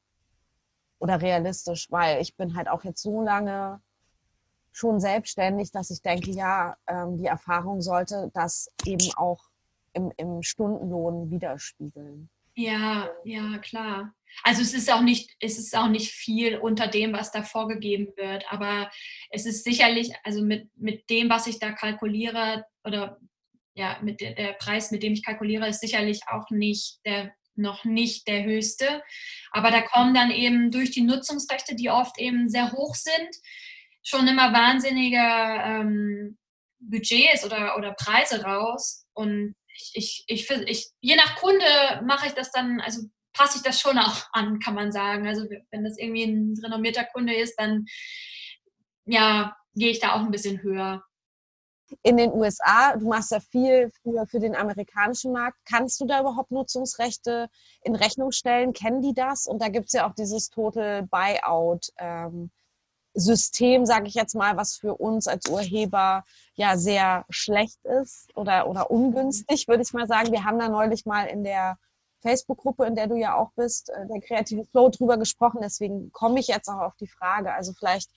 oder 1.00 1.22
realistisch, 1.22 1.92
weil 1.92 2.22
ich 2.22 2.36
bin 2.36 2.56
halt 2.56 2.68
auch 2.68 2.84
jetzt 2.84 3.02
so 3.02 3.22
lange 3.22 3.82
schon 4.72 5.00
selbstständig, 5.00 5.72
dass 5.72 5.90
ich 5.90 6.02
denke, 6.02 6.32
ja, 6.32 6.78
ähm, 6.88 7.18
die 7.18 7.26
Erfahrung 7.26 7.82
sollte 7.82 8.32
das 8.34 8.70
eben 8.86 9.12
auch 9.16 9.44
im, 9.94 10.12
im 10.18 10.44
Stundenlohn 10.44 11.32
widerspiegeln. 11.32 12.30
Ja, 12.56 13.10
ja, 13.24 13.58
klar. 13.60 14.14
Also 14.44 14.62
es 14.62 14.74
ist 14.74 14.92
auch 14.92 15.02
nicht, 15.02 15.36
es 15.40 15.58
ist 15.58 15.76
auch 15.76 15.88
nicht 15.88 16.12
viel 16.12 16.58
unter 16.58 16.88
dem, 16.88 17.14
was 17.14 17.32
da 17.32 17.44
vorgegeben 17.44 18.14
wird, 18.18 18.46
aber 18.52 18.90
es 19.30 19.46
ist 19.46 19.64
sicherlich, 19.64 20.12
also 20.24 20.44
mit, 20.44 20.70
mit 20.76 21.10
dem, 21.10 21.30
was 21.30 21.48
ich 21.48 21.60
da 21.60 21.72
kalkuliere 21.72 22.66
oder 22.84 23.20
ja, 23.74 23.98
mit 24.02 24.22
der, 24.22 24.34
der 24.34 24.54
Preis, 24.54 24.92
mit 24.92 25.04
dem 25.04 25.14
ich 25.14 25.24
kalkuliere, 25.24 25.68
ist 25.68 25.82
sicherlich 25.82 26.22
auch 26.28 26.50
nicht 26.50 27.00
der 27.06 27.32
noch 27.58 27.86
nicht 27.86 28.28
der 28.28 28.44
höchste. 28.44 29.04
Aber 29.52 29.72
da 29.72 29.82
kommen 29.82 30.14
dann 30.14 30.32
eben 30.32 30.72
durch 30.72 30.92
die 30.92 31.02
Nutzungsrechte, 31.02 31.76
die 31.76 31.90
oft 31.90 32.18
eben 32.20 32.50
sehr 32.50 32.72
hoch 32.72 32.96
sind, 32.96 33.30
schon 34.04 34.28
immer 34.28 34.54
wahnsinnige 34.54 35.18
ähm, 35.18 36.38
Budgets 36.80 37.46
oder, 37.46 37.78
oder 37.78 37.94
Preise 37.94 38.44
raus. 38.44 39.06
Und 39.14 39.56
ich, 39.94 40.24
ich, 40.28 40.50
ich, 40.50 40.50
ich, 40.50 40.88
je 41.02 41.16
nach 41.16 41.36
Kunde 41.36 41.66
mache 42.06 42.28
ich 42.28 42.34
das 42.34 42.52
dann, 42.52 42.80
also 42.82 43.04
passe 43.34 43.58
ich 43.58 43.64
das 43.64 43.80
schon 43.80 43.98
auch 43.98 44.26
an, 44.32 44.60
kann 44.60 44.74
man 44.74 44.92
sagen. 44.92 45.28
Also 45.28 45.48
wenn 45.72 45.84
das 45.84 45.98
irgendwie 45.98 46.24
ein 46.24 46.56
renommierter 46.64 47.06
Kunde 47.06 47.36
ist, 47.36 47.56
dann 47.60 47.86
ja, 49.06 49.56
gehe 49.76 49.92
ich 49.92 50.00
da 50.00 50.14
auch 50.14 50.22
ein 50.22 50.32
bisschen 50.32 50.62
höher 50.62 51.04
in 52.02 52.18
den 52.18 52.34
USA, 52.34 52.96
du 52.96 53.08
machst 53.08 53.32
ja 53.32 53.40
viel 53.40 53.92
für, 54.04 54.26
für 54.28 54.40
den 54.40 54.56
amerikanischen 54.56 55.32
Markt, 55.32 55.58
kannst 55.66 56.00
du 56.00 56.06
da 56.06 56.22
überhaupt 56.22 56.52
Nutzungsrechte 56.52 57.50
in 57.84 57.96
Rechnung 57.96 58.32
stellen? 58.32 58.74
Kennen 58.74 59.02
die 59.02 59.14
das? 59.14 59.48
Und 59.48 59.62
da 59.62 59.70
gibt 59.70 59.88
es 59.88 59.94
ja 59.94 60.08
auch 60.08 60.14
dieses 60.14 60.50
Total 60.50 61.04
Buyout. 61.04 61.90
Ähm, 61.98 62.52
System, 63.20 63.86
sage 63.86 64.08
ich 64.08 64.14
jetzt 64.14 64.36
mal, 64.36 64.58
was 64.58 64.76
für 64.76 64.94
uns 64.94 65.28
als 65.28 65.50
Urheber 65.50 66.24
ja 66.54 66.78
sehr 66.78 67.26
schlecht 67.30 67.84
ist 67.84 68.30
oder, 68.36 68.70
oder 68.70 68.92
ungünstig, 68.92 69.68
würde 69.68 69.82
ich 69.82 69.94
mal 69.94 70.08
sagen. 70.08 70.32
Wir 70.32 70.46
haben 70.46 70.60
da 70.60 70.70
neulich 70.70 71.06
mal 71.06 71.26
in 71.26 71.44
der 71.44 71.78
Facebook-Gruppe, 72.22 72.86
in 72.86 72.96
der 72.96 73.08
du 73.08 73.16
ja 73.16 73.36
auch 73.36 73.52
bist, 73.56 73.90
äh, 73.90 74.06
der 74.08 74.22
kreative 74.22 74.66
Flow, 74.66 74.90
drüber 74.90 75.18
gesprochen. 75.18 75.60
Deswegen 75.62 76.12
komme 76.12 76.40
ich 76.40 76.48
jetzt 76.48 76.68
auch 76.68 76.82
auf 76.82 76.96
die 76.96 77.08
Frage. 77.08 77.54
Also 77.54 77.74
vielleicht 77.74 78.10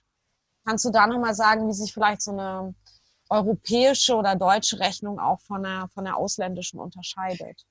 kannst 0.67 0.85
du 0.85 0.91
da 0.91 1.07
nochmal 1.07 1.35
sagen, 1.35 1.69
wie 1.69 1.73
sich 1.73 1.93
vielleicht 1.93 2.23
so 2.23 2.33
eine 2.33 2.75
europäische 3.31 4.15
oder 4.15 4.37
deutsche 4.37 4.79
Rechnung 4.81 5.19
auch 5.19 5.41
von 5.41 5.63
der, 5.63 5.89
von 5.95 6.05
der 6.05 6.17
ausländischen 6.17 6.81
unterscheidet. 6.81 7.65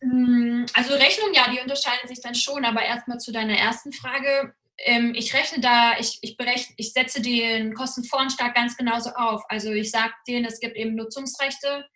Mm, 0.00 0.64
also 0.74 0.94
Rechnung, 0.94 1.32
ja, 1.32 1.50
die 1.50 1.60
unterscheiden 1.60 2.08
sich 2.08 2.20
dann 2.20 2.34
schon, 2.34 2.64
aber 2.64 2.82
erstmal 2.82 3.18
zu 3.18 3.32
deiner 3.32 3.56
ersten 3.56 3.92
Frage. 3.92 4.54
Ähm, 4.78 5.14
ich 5.14 5.34
rechne 5.34 5.60
da, 5.60 5.98
ich, 5.98 6.18
ich 6.22 6.36
berechne, 6.36 6.74
ich 6.76 6.92
setze 6.92 7.22
den 7.22 7.74
Kostenvoranschlag 7.74 8.54
ganz 8.54 8.76
genauso 8.76 9.10
auf. 9.10 9.42
Also 9.48 9.70
ich 9.70 9.90
sage 9.90 10.12
denen, 10.26 10.44
es 10.44 10.60
gibt 10.60 10.76
eben 10.76 10.94
Nutzungsrechte 10.94 11.86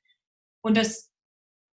und 0.63 0.77
das 0.77 1.13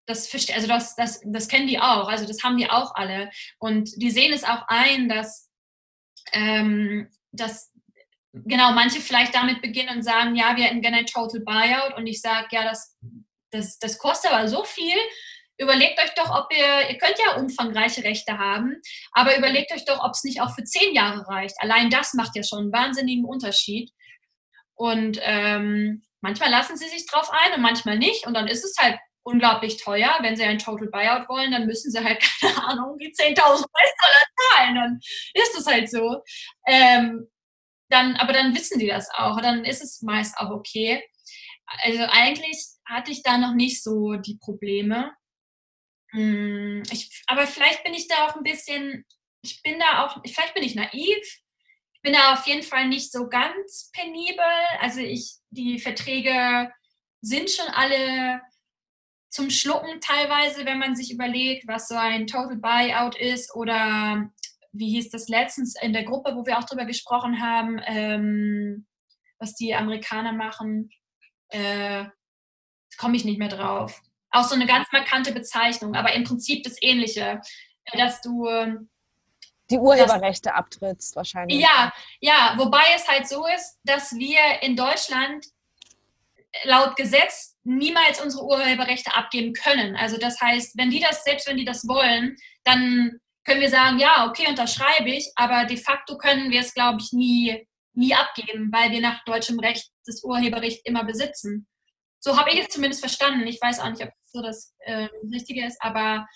das, 0.08 0.32
also 0.54 0.66
das, 0.66 0.96
das, 0.96 1.20
das 1.22 1.48
kennen 1.48 1.68
die 1.68 1.78
auch, 1.78 2.08
also 2.08 2.26
das 2.26 2.42
haben 2.42 2.56
die 2.56 2.70
auch 2.70 2.94
alle. 2.94 3.30
Und 3.58 3.90
die 4.00 4.10
sehen 4.10 4.32
es 4.32 4.42
auch 4.42 4.64
ein, 4.66 5.08
dass, 5.08 5.50
ähm, 6.32 7.10
dass 7.30 7.70
genau 8.44 8.72
manche 8.72 9.00
vielleicht 9.00 9.34
damit 9.34 9.62
beginnen 9.62 9.96
und 9.96 10.02
sagen, 10.02 10.36
ja, 10.36 10.56
wir 10.56 10.64
hätten 10.64 10.82
gerne 10.82 10.98
ein 10.98 11.06
Total 11.06 11.40
Buyout. 11.40 11.96
Und 11.96 12.06
ich 12.06 12.20
sage, 12.20 12.48
ja, 12.52 12.64
das, 12.64 12.96
das, 13.50 13.78
das 13.78 13.98
kostet 13.98 14.32
aber 14.32 14.48
so 14.48 14.64
viel. 14.64 14.96
Überlegt 15.60 15.98
euch 16.00 16.14
doch, 16.14 16.30
ob 16.30 16.52
ihr, 16.52 16.90
ihr 16.90 16.98
könnt 16.98 17.18
ja 17.18 17.36
umfangreiche 17.36 18.04
Rechte 18.04 18.38
haben, 18.38 18.80
aber 19.10 19.36
überlegt 19.36 19.72
euch 19.72 19.84
doch, 19.84 20.04
ob 20.04 20.12
es 20.12 20.22
nicht 20.22 20.40
auch 20.40 20.54
für 20.54 20.62
zehn 20.62 20.94
Jahre 20.94 21.26
reicht. 21.26 21.56
Allein 21.58 21.90
das 21.90 22.14
macht 22.14 22.36
ja 22.36 22.44
schon 22.44 22.60
einen 22.60 22.72
wahnsinnigen 22.72 23.24
Unterschied. 23.24 23.90
Und 24.74 25.18
ähm, 25.22 26.04
manchmal 26.20 26.50
lassen 26.50 26.76
sie 26.76 26.88
sich 26.88 27.06
drauf 27.06 27.30
ein 27.32 27.54
und 27.54 27.62
manchmal 27.62 27.98
nicht. 27.98 28.26
Und 28.26 28.34
dann 28.34 28.46
ist 28.46 28.64
es 28.64 28.76
halt 28.78 28.98
unglaublich 29.24 29.82
teuer. 29.82 30.16
Wenn 30.20 30.36
sie 30.36 30.44
ein 30.44 30.58
Total 30.58 30.88
Buyout 30.88 31.28
wollen, 31.28 31.50
dann 31.50 31.66
müssen 31.66 31.90
sie 31.90 32.02
halt, 32.02 32.22
keine 32.40 32.64
Ahnung, 32.64 32.96
die 32.98 33.12
10.000 33.12 33.40
US-Dollar 33.40 34.26
zahlen. 34.50 34.74
Dann 34.76 35.00
ist 35.34 35.58
es 35.58 35.66
halt 35.66 35.90
so. 35.90 36.22
Ähm, 36.68 37.28
dann, 37.88 38.16
aber 38.16 38.32
dann 38.32 38.54
wissen 38.54 38.78
die 38.78 38.86
das 38.86 39.10
auch. 39.10 39.40
Dann 39.40 39.64
ist 39.64 39.82
es 39.82 40.02
meist 40.02 40.36
auch 40.38 40.50
okay. 40.50 41.02
Also 41.66 42.02
eigentlich 42.04 42.58
hatte 42.86 43.10
ich 43.10 43.22
da 43.22 43.38
noch 43.38 43.54
nicht 43.54 43.82
so 43.82 44.14
die 44.14 44.36
Probleme. 44.36 45.12
Hm, 46.10 46.82
ich, 46.90 47.22
aber 47.26 47.46
vielleicht 47.46 47.84
bin 47.84 47.94
ich 47.94 48.08
da 48.08 48.26
auch 48.26 48.36
ein 48.36 48.42
bisschen, 48.42 49.04
ich 49.42 49.62
bin 49.62 49.78
da 49.78 50.04
auch, 50.04 50.22
vielleicht 50.26 50.54
bin 50.54 50.62
ich 50.62 50.74
naiv. 50.74 51.40
Ich 51.94 52.02
bin 52.02 52.12
da 52.12 52.34
auf 52.34 52.46
jeden 52.46 52.62
Fall 52.62 52.86
nicht 52.88 53.10
so 53.10 53.28
ganz 53.28 53.90
penibel. 53.92 54.44
Also 54.80 55.00
ich, 55.00 55.34
die 55.50 55.78
Verträge 55.78 56.72
sind 57.20 57.50
schon 57.50 57.66
alle 57.68 58.40
zum 59.30 59.50
Schlucken 59.50 60.00
teilweise, 60.00 60.64
wenn 60.64 60.78
man 60.78 60.96
sich 60.96 61.12
überlegt, 61.12 61.66
was 61.66 61.88
so 61.88 61.96
ein 61.96 62.26
Total 62.26 62.56
Buyout 62.56 63.18
ist 63.18 63.54
oder 63.54 64.30
wie 64.72 64.90
hieß 64.90 65.10
das 65.10 65.28
letztens 65.28 65.74
in 65.80 65.92
der 65.92 66.04
Gruppe, 66.04 66.34
wo 66.34 66.44
wir 66.46 66.58
auch 66.58 66.64
drüber 66.64 66.84
gesprochen 66.84 67.40
haben, 67.40 67.80
ähm, 67.86 68.86
was 69.38 69.54
die 69.54 69.74
Amerikaner 69.74 70.32
machen, 70.32 70.90
äh, 71.48 72.04
komme 72.98 73.16
ich 73.16 73.24
nicht 73.24 73.38
mehr 73.38 73.48
drauf. 73.48 74.00
Auch 74.30 74.44
so 74.44 74.54
eine 74.54 74.66
ganz 74.66 74.88
markante 74.92 75.32
Bezeichnung, 75.32 75.94
aber 75.94 76.12
im 76.12 76.24
Prinzip 76.24 76.64
das 76.64 76.76
Ähnliche, 76.82 77.40
dass 77.94 78.20
du 78.20 78.46
die 79.70 79.78
Urheberrechte 79.78 80.54
abtrittst 80.54 81.14
wahrscheinlich. 81.16 81.60
Ja, 81.60 81.92
ja, 82.20 82.54
wobei 82.56 82.82
es 82.94 83.06
halt 83.06 83.28
so 83.28 83.46
ist, 83.46 83.78
dass 83.84 84.14
wir 84.14 84.62
in 84.62 84.76
Deutschland 84.76 85.46
laut 86.64 86.96
Gesetz 86.96 87.56
niemals 87.64 88.20
unsere 88.22 88.44
Urheberrechte 88.44 89.14
abgeben 89.14 89.52
können. 89.52 89.94
Also 89.96 90.16
das 90.16 90.40
heißt, 90.40 90.76
wenn 90.78 90.90
die 90.90 91.00
das, 91.00 91.22
selbst 91.24 91.46
wenn 91.46 91.58
die 91.58 91.66
das 91.66 91.86
wollen, 91.86 92.36
dann 92.64 93.20
können 93.48 93.60
wir 93.62 93.70
sagen, 93.70 93.98
ja, 93.98 94.26
okay, 94.28 94.46
unterschreibe 94.48 95.10
ich, 95.10 95.32
aber 95.34 95.64
de 95.64 95.78
facto 95.78 96.18
können 96.18 96.50
wir 96.50 96.60
es, 96.60 96.74
glaube 96.74 96.98
ich, 97.00 97.12
nie, 97.12 97.66
nie 97.94 98.14
abgeben, 98.14 98.70
weil 98.72 98.90
wir 98.90 99.00
nach 99.00 99.24
deutschem 99.24 99.58
Recht 99.58 99.90
das 100.04 100.22
Urheberrecht 100.22 100.86
immer 100.86 101.04
besitzen. 101.04 101.66
So 102.20 102.36
habe 102.36 102.50
ich 102.50 102.60
es 102.60 102.68
zumindest 102.68 103.00
verstanden. 103.00 103.46
Ich 103.46 103.60
weiß 103.60 103.80
auch 103.80 103.90
nicht, 103.90 104.02
ob 104.02 104.10
so 104.26 104.42
das 104.42 104.74
äh, 104.80 105.08
Richtige 105.32 105.64
ist, 105.66 105.80
aber 105.80 106.26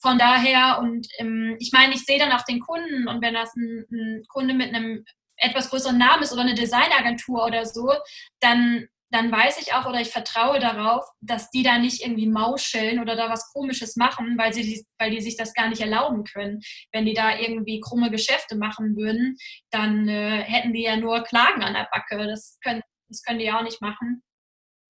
von 0.00 0.18
daher 0.18 0.78
und 0.80 1.06
ähm, 1.18 1.56
ich 1.58 1.72
meine, 1.72 1.94
ich 1.94 2.04
sehe 2.04 2.18
dann 2.18 2.32
auch 2.32 2.44
den 2.44 2.60
Kunden 2.60 3.08
und 3.08 3.22
wenn 3.22 3.34
das 3.34 3.54
ein, 3.56 3.86
ein 3.90 4.24
Kunde 4.28 4.54
mit 4.54 4.74
einem 4.74 5.04
etwas 5.36 5.70
größeren 5.70 5.96
Namen 5.96 6.22
ist 6.22 6.32
oder 6.32 6.42
eine 6.42 6.54
Designagentur 6.54 7.44
oder 7.44 7.64
so, 7.64 7.92
dann 8.40 8.88
dann 9.10 9.32
weiß 9.32 9.60
ich 9.60 9.72
auch 9.72 9.86
oder 9.86 10.00
ich 10.00 10.10
vertraue 10.10 10.58
darauf, 10.58 11.04
dass 11.20 11.50
die 11.50 11.62
da 11.62 11.78
nicht 11.78 12.02
irgendwie 12.02 12.26
mauscheln 12.26 13.00
oder 13.00 13.16
da 13.16 13.30
was 13.30 13.50
Komisches 13.52 13.96
machen, 13.96 14.36
weil, 14.36 14.52
sie, 14.52 14.84
weil 14.98 15.10
die 15.10 15.22
sich 15.22 15.36
das 15.36 15.54
gar 15.54 15.68
nicht 15.68 15.80
erlauben 15.80 16.24
können. 16.24 16.60
Wenn 16.92 17.06
die 17.06 17.14
da 17.14 17.38
irgendwie 17.38 17.80
krumme 17.80 18.10
Geschäfte 18.10 18.56
machen 18.56 18.96
würden, 18.96 19.36
dann 19.70 20.08
äh, 20.08 20.42
hätten 20.42 20.74
die 20.74 20.82
ja 20.82 20.96
nur 20.96 21.22
Klagen 21.22 21.62
an 21.62 21.74
der 21.74 21.88
Backe. 21.90 22.26
Das 22.26 22.58
können, 22.62 22.82
das 23.08 23.22
können 23.22 23.38
die 23.38 23.46
ja 23.46 23.58
auch 23.58 23.64
nicht 23.64 23.80
machen. 23.80 24.22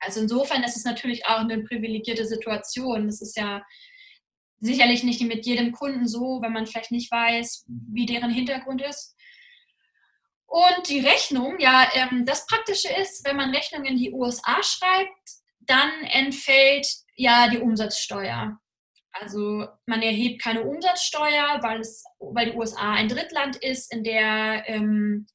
Also 0.01 0.21
insofern 0.21 0.65
ist 0.65 0.77
es 0.77 0.85
natürlich 0.85 1.27
auch 1.27 1.41
eine 1.41 1.63
privilegierte 1.63 2.25
Situation. 2.25 3.07
Das 3.07 3.21
ist 3.21 3.37
ja 3.37 3.63
sicherlich 4.61 5.05
nicht 5.05 5.21
mit 5.23 5.47
jedem 5.47 5.73
Kunden 5.73 6.09
so, 6.09 6.41
wenn 6.43 6.53
man 6.53 6.67
vielleicht 6.67 6.91
nicht 6.91 7.11
weiß, 7.11 7.67
wie 7.69 8.07
deren 8.07 8.31
Hintergrund 8.31 8.83
ist. 8.83 9.17
Und 10.49 10.89
die 10.89 11.01
Rechnung, 11.01 11.59
ja, 11.61 11.87
ähm, 11.93 12.25
das 12.25 12.47
Praktische 12.47 12.89
ist, 12.89 13.25
wenn 13.27 13.37
man 13.37 13.55
Rechnungen 13.55 13.85
in 13.85 13.99
die 13.99 14.13
USA 14.13 14.63
schreibt, 14.63 15.29
dann 15.61 15.91
entfällt 16.05 16.87
ja 17.17 17.49
die 17.49 17.59
Umsatzsteuer. 17.59 18.59
Also 19.13 19.67
man 19.85 20.01
erhebt 20.01 20.41
keine 20.41 20.63
Umsatzsteuer, 20.63 21.59
weil, 21.63 21.81
es, 21.81 22.03
weil 22.19 22.51
die 22.51 22.57
USA 22.57 22.93
ein 22.93 23.09
Drittland 23.09 23.57
ist, 23.57 23.93
in 23.93 24.05
der 24.05 24.65
ähm, 24.69 25.27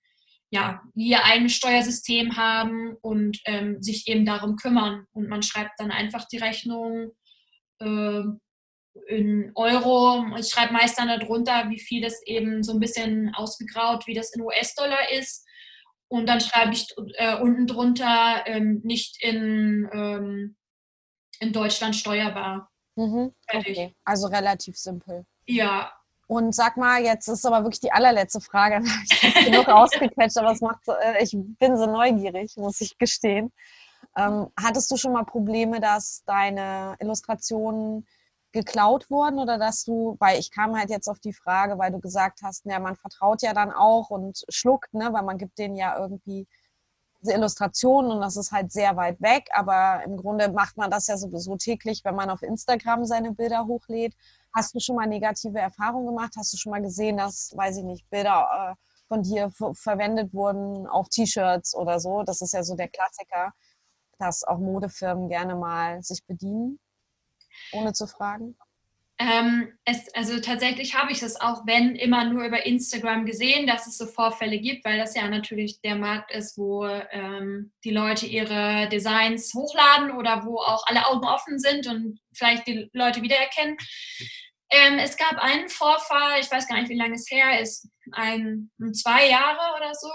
ja, 0.50 0.82
wir 0.96 1.24
ein 1.26 1.50
Steuersystem 1.50 2.36
haben 2.36 2.96
und 3.02 3.40
ähm, 3.46 3.82
sich 3.82 4.08
eben 4.08 4.26
darum 4.26 4.56
kümmern. 4.56 5.06
Und 5.12 5.30
man 5.30 5.44
schreibt 5.44 5.80
dann 5.80 5.92
einfach 5.92 6.28
die 6.28 6.38
Rechnung 6.38 7.12
äh, 7.80 8.24
in 9.08 9.52
Euro. 9.56 10.26
Ich 10.38 10.50
schreibe 10.50 10.74
meist 10.74 11.00
dann 11.00 11.08
darunter, 11.08 11.70
wie 11.70 11.80
viel 11.80 12.04
es 12.04 12.22
eben 12.26 12.64
so 12.64 12.74
ein 12.74 12.80
bisschen 12.80 13.34
ausgegraut, 13.36 14.08
wie 14.08 14.14
das 14.14 14.34
in 14.34 14.42
US-Dollar 14.42 15.12
ist. 15.12 15.46
Und 16.08 16.28
dann 16.28 16.42
schreibe 16.42 16.74
ich 16.74 16.88
äh, 17.16 17.38
unten 17.40 17.66
drunter 17.66 18.44
ähm, 18.46 18.82
nicht 18.84 19.24
in, 19.24 19.90
ähm, 19.92 20.56
in 21.40 21.54
Deutschland 21.54 21.96
steuerbar. 21.96 22.70
Mhm, 22.96 23.34
okay. 23.52 23.96
Also 24.06 24.28
relativ 24.28 24.78
simpel. 24.78 25.26
Ja. 25.48 25.92
Und 26.28 26.54
sag 26.56 26.78
mal, 26.78 27.04
jetzt 27.04 27.28
ist 27.28 27.46
aber 27.46 27.64
wirklich 27.64 27.82
die 27.82 27.92
allerletzte 27.92 28.42
Frage. 28.42 28.84
Ich 29.12 29.36
habe 29.36 29.46
genug 29.46 29.68
ausgequetscht, 29.68 30.38
aber 30.38 30.52
es 30.52 30.62
macht, 30.62 30.88
äh, 30.88 31.24
ich 31.24 31.32
bin 31.34 31.78
so 31.78 31.86
neugierig, 31.88 32.56
muss 32.58 32.80
ich 32.82 32.98
gestehen. 32.98 33.52
Ähm, 34.16 34.48
hattest 34.60 34.92
du 34.92 34.98
schon 34.98 35.14
mal 35.14 35.24
Probleme, 35.24 35.80
dass 35.80 36.24
deine 36.26 36.96
Illustrationen 37.00 38.06
geklaut 38.54 39.10
wurden 39.10 39.40
oder 39.40 39.58
dass 39.58 39.84
du, 39.84 40.16
weil 40.20 40.40
ich 40.40 40.52
kam 40.52 40.78
halt 40.78 40.90
jetzt 40.90 41.10
auf 41.10 41.20
die 41.20 41.34
Frage, 41.34 41.78
weil 41.78 41.92
du 41.92 42.00
gesagt 42.00 42.40
hast, 42.44 42.66
ja, 42.66 42.80
man 42.80 42.96
vertraut 42.96 43.42
ja 43.42 43.54
dann 43.54 43.72
auch 43.72 44.10
und 44.12 44.44
schluckt, 44.48 44.94
ne, 44.94 45.10
weil 45.12 45.24
man 45.24 45.38
gibt 45.38 45.58
denen 45.58 45.76
ja 45.76 45.98
irgendwie 46.00 46.48
Illustrationen 47.24 48.12
und 48.12 48.22
das 48.22 48.38
ist 48.38 48.52
halt 48.52 48.72
sehr 48.72 48.96
weit 48.96 49.22
weg, 49.22 49.48
aber 49.54 50.04
im 50.06 50.18
Grunde 50.18 50.52
macht 50.52 50.78
man 50.78 50.92
das 50.92 51.08
ja 51.08 51.18
sowieso 51.18 51.56
täglich, 51.56 52.04
wenn 52.04 52.16
man 52.16 52.30
auf 52.30 52.42
Instagram 52.42 53.06
seine 53.06 53.32
Bilder 53.34 53.66
hochlädt. 53.66 54.14
Hast 54.54 54.76
du 54.76 54.80
schon 54.80 54.98
mal 54.98 55.08
negative 55.08 55.60
Erfahrungen 55.60 56.08
gemacht? 56.08 56.34
Hast 56.38 56.54
du 56.54 56.58
schon 56.58 56.72
mal 56.72 56.82
gesehen, 56.82 57.18
dass, 57.18 57.54
weiß 57.56 57.78
ich 57.78 57.86
nicht, 57.86 58.10
Bilder 58.10 58.74
äh, 58.74 58.76
von 59.08 59.24
dir 59.24 59.52
verwendet 59.74 60.34
wurden 60.34 60.86
auf 60.88 61.08
T-Shirts 61.10 61.76
oder 61.76 62.00
so? 62.00 62.24
Das 62.24 62.42
ist 62.42 62.54
ja 62.54 62.64
so 62.64 62.76
der 62.76 62.90
Klassiker, 62.90 63.54
dass 64.20 64.44
auch 64.44 64.60
Modefirmen 64.60 65.30
gerne 65.30 65.56
mal 65.56 66.04
sich 66.04 66.26
bedienen 66.26 66.80
ohne 67.72 67.94
zu 67.94 68.08
fragen? 68.08 68.56
Ähm, 69.20 69.72
es, 69.86 70.14
also 70.16 70.40
tatsächlich 70.40 70.96
habe 70.96 71.12
ich 71.12 71.22
es 71.22 71.40
auch, 71.40 71.66
wenn 71.68 71.96
immer 71.96 72.26
nur 72.26 72.44
über 72.46 72.66
Instagram 72.66 73.26
gesehen, 73.26 73.68
dass 73.68 73.86
es 73.86 73.98
so 73.98 74.08
Vorfälle 74.08 74.60
gibt, 74.60 74.84
weil 74.86 74.98
das 74.98 75.16
ja 75.16 75.28
natürlich 75.28 75.80
der 75.82 75.96
Markt 75.96 76.32
ist, 76.32 76.58
wo 76.58 76.86
ähm, 76.86 77.72
die 77.84 77.92
Leute 77.92 78.26
ihre 78.26 78.90
Designs 78.90 79.54
hochladen 79.54 80.12
oder 80.12 80.46
wo 80.46 80.58
auch 80.58 80.84
alle 80.88 81.06
Augen 81.08 81.26
offen 81.26 81.60
sind 81.60 81.88
und 81.88 82.20
vielleicht 82.34 82.66
die 82.66 82.90
Leute 82.92 83.22
wiedererkennen. 83.22 83.78
Ähm, 84.72 84.98
es 84.98 85.16
gab 85.16 85.38
einen 85.38 85.70
Vorfall, 85.70 86.40
ich 86.42 86.52
weiß 86.52 86.68
gar 86.68 86.80
nicht, 86.80 86.90
wie 86.90 86.98
lange 86.98 87.14
es 87.14 87.30
her 87.30 87.62
ist, 87.62 87.88
ein, 88.12 88.72
zwei 88.94 89.30
Jahre 89.30 89.78
oder 89.78 89.94
so 89.94 90.10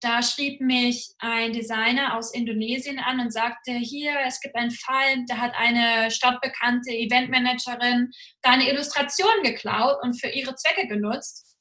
da 0.00 0.22
schrieb 0.22 0.60
mich 0.60 1.10
ein 1.18 1.52
Designer 1.52 2.16
aus 2.16 2.32
Indonesien 2.32 2.98
an 2.98 3.20
und 3.20 3.32
sagte, 3.32 3.72
hier, 3.72 4.14
es 4.26 4.40
gibt 4.40 4.56
einen 4.56 4.70
Fall, 4.70 5.24
da 5.28 5.36
hat 5.36 5.52
eine 5.56 6.10
stadtbekannte 6.10 6.90
Eventmanagerin 6.90 8.10
deine 8.42 8.70
Illustration 8.70 9.42
geklaut 9.42 9.98
und 10.02 10.18
für 10.18 10.28
ihre 10.28 10.54
Zwecke 10.54 10.88
genutzt. 10.88 11.56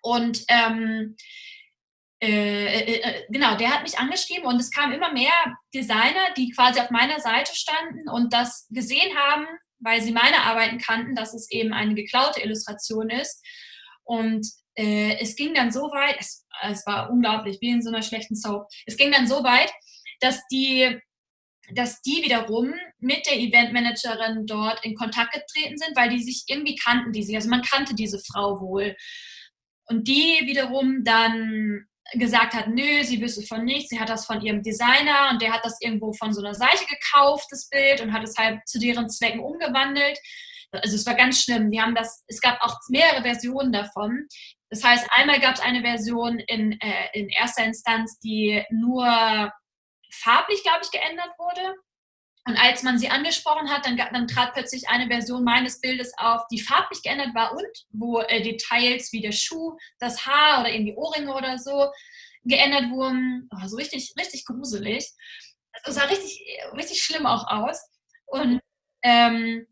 Und 0.00 0.44
ähm, 0.48 1.16
äh, 2.22 2.66
äh, 2.66 3.00
äh, 3.00 3.24
genau, 3.28 3.56
der 3.56 3.70
hat 3.70 3.82
mich 3.82 3.98
angeschrieben 3.98 4.46
und 4.46 4.60
es 4.60 4.70
kamen 4.70 4.94
immer 4.94 5.12
mehr 5.12 5.32
Designer, 5.74 6.32
die 6.36 6.50
quasi 6.52 6.80
auf 6.80 6.90
meiner 6.90 7.20
Seite 7.20 7.54
standen 7.54 8.08
und 8.08 8.32
das 8.32 8.66
gesehen 8.70 9.14
haben, 9.16 9.46
weil 9.80 10.00
sie 10.00 10.12
meine 10.12 10.42
Arbeiten 10.42 10.78
kannten, 10.78 11.14
dass 11.14 11.34
es 11.34 11.50
eben 11.50 11.72
eine 11.72 11.94
geklaute 11.94 12.40
Illustration 12.40 13.10
ist. 13.10 13.44
Und 14.04 14.46
äh, 14.76 15.18
es 15.20 15.36
ging 15.36 15.54
dann 15.54 15.72
so 15.72 15.82
weit, 15.82 16.16
es, 16.18 16.46
es 16.62 16.86
war 16.86 17.10
unglaublich, 17.10 17.58
wie 17.60 17.70
in 17.70 17.82
so 17.82 17.90
einer 17.90 18.02
schlechten 18.02 18.36
Soap. 18.36 18.68
Es 18.86 18.96
ging 18.96 19.12
dann 19.12 19.26
so 19.26 19.42
weit, 19.44 19.72
dass 20.20 20.40
die 20.50 21.00
dass 21.72 22.02
die 22.02 22.22
wiederum 22.22 22.74
mit 22.98 23.24
der 23.26 23.38
Eventmanagerin 23.38 24.46
dort 24.46 24.84
in 24.84 24.94
Kontakt 24.94 25.32
getreten 25.32 25.78
sind, 25.78 25.96
weil 25.96 26.10
die 26.10 26.22
sich 26.22 26.44
irgendwie 26.46 26.76
kannten, 26.76 27.12
die 27.12 27.22
sie. 27.22 27.34
Also 27.36 27.48
man 27.48 27.62
kannte 27.62 27.94
diese 27.94 28.18
Frau 28.18 28.60
wohl. 28.60 28.94
Und 29.86 30.06
die 30.06 30.40
wiederum 30.44 31.04
dann 31.04 31.86
gesagt 32.12 32.54
hat, 32.54 32.68
nö, 32.68 33.02
sie 33.02 33.20
wüsste 33.20 33.42
von 33.42 33.64
nichts, 33.64 33.88
sie 33.88 33.98
hat 33.98 34.10
das 34.10 34.26
von 34.26 34.42
ihrem 34.42 34.62
Designer 34.62 35.30
und 35.30 35.40
der 35.40 35.52
hat 35.52 35.64
das 35.64 35.80
irgendwo 35.80 36.12
von 36.12 36.34
so 36.34 36.42
einer 36.42 36.54
Seite 36.54 36.84
gekauft, 36.86 37.46
das 37.50 37.68
Bild, 37.68 38.02
und 38.02 38.12
hat 38.12 38.22
es 38.22 38.36
halt 38.36 38.60
zu 38.66 38.78
deren 38.78 39.08
Zwecken 39.08 39.40
umgewandelt. 39.40 40.18
Also 40.70 40.96
es 40.96 41.06
war 41.06 41.14
ganz 41.14 41.42
schlimm. 41.42 41.70
Die 41.70 41.80
haben 41.80 41.94
das, 41.94 42.24
es 42.26 42.40
gab 42.40 42.60
auch 42.60 42.78
mehrere 42.88 43.22
Versionen 43.22 43.72
davon. 43.72 44.26
Das 44.74 44.82
heißt, 44.82 45.06
einmal 45.10 45.38
gab 45.38 45.54
es 45.54 45.60
eine 45.60 45.82
Version 45.82 46.40
in, 46.40 46.72
äh, 46.80 47.08
in 47.12 47.28
erster 47.28 47.64
Instanz, 47.64 48.18
die 48.18 48.60
nur 48.70 49.06
farblich, 50.10 50.64
glaube 50.64 50.80
ich, 50.82 50.90
geändert 50.90 51.30
wurde. 51.38 51.76
Und 52.44 52.56
als 52.56 52.82
man 52.82 52.98
sie 52.98 53.08
angesprochen 53.08 53.70
hat, 53.70 53.86
dann, 53.86 53.96
dann, 53.96 54.26
trat 54.26 54.52
plötzlich 54.52 54.88
eine 54.88 55.06
Version 55.06 55.44
meines 55.44 55.80
Bildes 55.80 56.12
auf, 56.18 56.42
die 56.50 56.60
farblich 56.60 57.02
geändert 57.04 57.36
war 57.36 57.52
und 57.52 57.86
wo 57.90 58.18
äh, 58.18 58.42
Details 58.42 59.12
wie 59.12 59.20
der 59.20 59.30
Schuh, 59.30 59.76
das 60.00 60.26
Haar 60.26 60.62
oder 60.62 60.72
irgendwie 60.72 60.96
Ohrringe 60.96 61.32
oder 61.32 61.56
so 61.56 61.88
geändert 62.42 62.90
wurden. 62.90 63.48
Oh, 63.54 63.68
so 63.68 63.76
richtig, 63.76 64.12
richtig 64.18 64.44
gruselig. 64.44 65.08
Das 65.84 65.94
sah 65.94 66.06
richtig, 66.06 66.44
richtig 66.76 67.00
schlimm 67.00 67.26
auch 67.26 67.46
aus. 67.46 67.80
Und 68.26 68.60
ähm, 69.04 69.68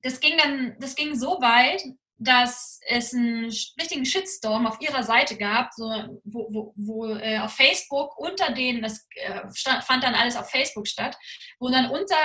das 0.00 0.20
ging 0.20 0.38
dann, 0.38 0.74
das 0.80 0.94
ging 0.94 1.14
so 1.14 1.38
weit, 1.42 1.82
dass 2.24 2.80
es 2.86 3.12
einen 3.14 3.46
richtigen 3.80 4.04
Shitstorm 4.04 4.66
auf 4.66 4.80
ihrer 4.80 5.02
Seite 5.02 5.36
gab, 5.36 5.72
so, 5.74 5.84
wo, 6.24 6.48
wo, 6.50 6.72
wo 6.76 7.06
äh, 7.14 7.38
auf 7.38 7.52
Facebook 7.52 8.16
unter 8.18 8.52
denen, 8.52 8.82
das 8.82 9.06
äh, 9.16 9.40
stand, 9.54 9.84
fand 9.84 10.04
dann 10.04 10.14
alles 10.14 10.36
auf 10.36 10.50
Facebook 10.50 10.86
statt, 10.86 11.16
wo 11.58 11.68
dann 11.70 11.90
unter 11.90 12.16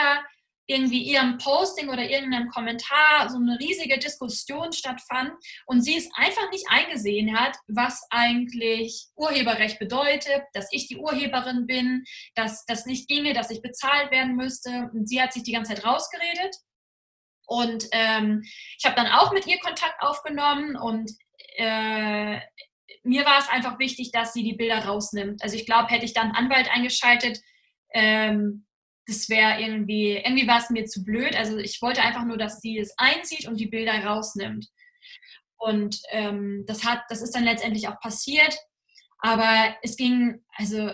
irgendwie 0.70 1.02
ihrem 1.02 1.38
Posting 1.38 1.90
oder 1.90 2.04
irgendeinem 2.04 2.50
Kommentar 2.50 3.30
so 3.30 3.38
eine 3.38 3.58
riesige 3.58 3.98
Diskussion 3.98 4.74
stattfand 4.74 5.32
und 5.66 5.82
sie 5.82 5.96
es 5.96 6.10
einfach 6.14 6.52
nicht 6.52 6.66
eingesehen 6.70 7.40
hat, 7.40 7.56
was 7.68 8.06
eigentlich 8.10 9.08
Urheberrecht 9.16 9.80
bedeutet, 9.80 10.44
dass 10.54 10.68
ich 10.72 10.88
die 10.88 10.98
Urheberin 10.98 11.66
bin, 11.68 12.04
dass 12.36 12.66
das 12.66 12.86
nicht 12.86 13.08
ginge, 13.08 13.34
dass 13.34 13.50
ich 13.50 13.62
bezahlt 13.62 14.12
werden 14.12 14.36
müsste. 14.36 14.90
Und 14.94 15.08
sie 15.08 15.22
hat 15.22 15.32
sich 15.32 15.44
die 15.44 15.54
ganze 15.54 15.74
Zeit 15.74 15.86
rausgeredet 15.86 16.54
und 17.48 17.86
ähm, 17.94 18.44
ich 18.78 18.86
habe 18.86 18.96
dann 18.96 19.08
auch 19.08 19.32
mit 19.32 19.48
ihr 19.48 19.60
Kontakt 19.60 20.02
aufgenommen 20.02 20.76
und 20.76 21.10
äh, 21.56 22.40
mir 23.04 23.26
war 23.26 23.40
es 23.40 23.48
einfach 23.50 23.80
wichtig, 23.80 24.12
dass 24.12 24.34
sie 24.34 24.44
die 24.44 24.56
Bilder 24.56 24.86
rausnimmt. 24.86 25.42
Also 25.42 25.56
ich 25.56 25.66
glaube, 25.66 25.88
hätte 25.88 26.06
ich 26.06 26.14
dann 26.14 26.34
einen 26.34 26.52
Anwalt 26.52 26.70
eingeschaltet, 26.70 27.40
ähm, 27.94 28.66
das 29.08 29.30
wäre 29.30 29.62
irgendwie, 29.62 30.18
irgendwie 30.18 30.48
war 30.48 30.60
es 30.60 30.70
mir 30.70 30.86
zu 30.86 31.06
blöd. 31.06 31.36
Also 31.38 31.58
ich 31.58 31.82
wollte 31.82 32.02
einfach 32.02 32.26
nur, 32.26 32.38
dass 32.38 32.60
sie 32.60 32.78
es 32.78 32.94
einsieht 32.98 33.48
und 33.48 33.58
die 33.58 33.68
Bilder 33.68 34.04
rausnimmt. 34.04 34.68
Und 35.56 36.02
ähm, 36.12 36.66
das 36.68 36.84
hat, 36.84 37.04
das 37.08 37.22
ist 37.22 37.34
dann 37.34 37.46
letztendlich 37.46 37.88
auch 37.88 38.00
passiert. 38.02 38.58
Aber 39.20 39.76
es 39.82 39.96
ging, 39.96 40.44
also 40.58 40.92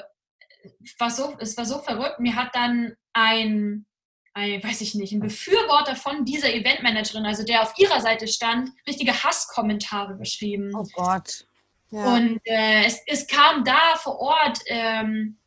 war 1.00 1.10
so, 1.10 1.36
es 1.40 1.58
war 1.58 1.66
so 1.66 1.80
verrückt. 1.80 2.20
Mir 2.20 2.36
hat 2.36 2.56
dann 2.56 2.94
ein 3.14 3.88
ein, 4.34 4.64
weiß 4.64 4.82
ich 4.82 4.96
nicht, 4.96 5.14
ein 5.14 5.20
Befürworter 5.20 5.96
von 5.96 6.26
dieser 6.26 6.54
Eventmanagerin, 6.54 7.26
also 7.26 7.44
der 7.44 7.62
auf 7.62 7.74
ihrer 7.78 8.02
Seite 8.02 8.28
stand, 8.28 8.72
richtige 8.88 9.24
Hasskommentare 9.24 10.18
geschrieben. 10.18 10.72
Oh 10.76 10.86
Gott. 10.94 11.46
Ja. 11.92 12.16
Und 12.16 12.42
äh, 12.46 12.86
es, 12.86 13.00
es, 13.06 13.28
kam 13.28 13.64
da 13.64 13.96
vor 13.98 14.20
Ort, 14.20 14.60
ähm, 14.66 15.38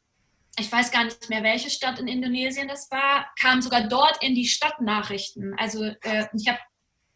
ich 0.57 0.71
weiß 0.71 0.93
gar 0.93 1.05
nicht 1.05 1.29
mehr, 1.29 1.43
welche 1.43 1.71
Stadt 1.71 1.99
in 1.99 2.07
Indonesien 2.07 2.69
das 2.69 2.89
war, 2.91 3.27
kam 3.41 3.61
sogar 3.61 3.89
dort 3.89 4.23
in 4.23 4.35
die 4.37 4.47
Stadtnachrichten. 4.47 5.55
Also 5.59 5.85
äh, 5.85 6.27
ich 6.33 6.49
habe 6.49 6.59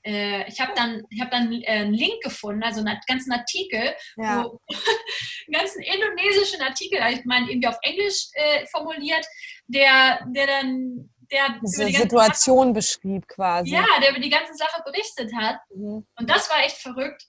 äh, 0.03 0.49
ich 0.49 0.61
habe 0.61 0.73
dann, 0.75 1.03
ich 1.11 1.21
hab 1.21 1.31
dann 1.31 1.53
äh, 1.53 1.67
einen 1.67 1.95
Link 1.95 2.23
gefunden, 2.23 2.63
also 2.63 2.81
einen 2.81 2.99
ganzen 3.07 3.33
Artikel, 3.33 3.95
ja. 4.17 4.45
wo, 4.45 4.61
einen 5.47 5.53
ganzen 5.53 5.83
indonesischen 5.83 6.63
Artikel, 6.63 6.99
ich 7.13 7.25
meine 7.25 7.51
irgendwie 7.51 7.69
auf 7.69 7.79
Englisch 7.83 8.29
äh, 8.33 8.67
formuliert, 8.67 9.27
der, 9.67 10.27
der 10.35 10.47
dann 10.47 11.11
der 11.31 11.61
diese 11.63 11.87
die 11.87 11.97
Situation 11.97 12.69
Sache, 12.69 12.75
beschrieb 12.75 13.29
quasi. 13.29 13.71
Ja, 13.71 13.85
der 14.01 14.11
über 14.11 14.21
die 14.21 14.31
ganze 14.31 14.55
Sache 14.55 14.83
berichtet 14.85 15.33
hat. 15.35 15.59
Mhm. 15.75 16.07
Und 16.17 16.31
das 16.31 16.51
war 16.51 16.61
echt 16.65 16.77
verrückt. 16.77 17.27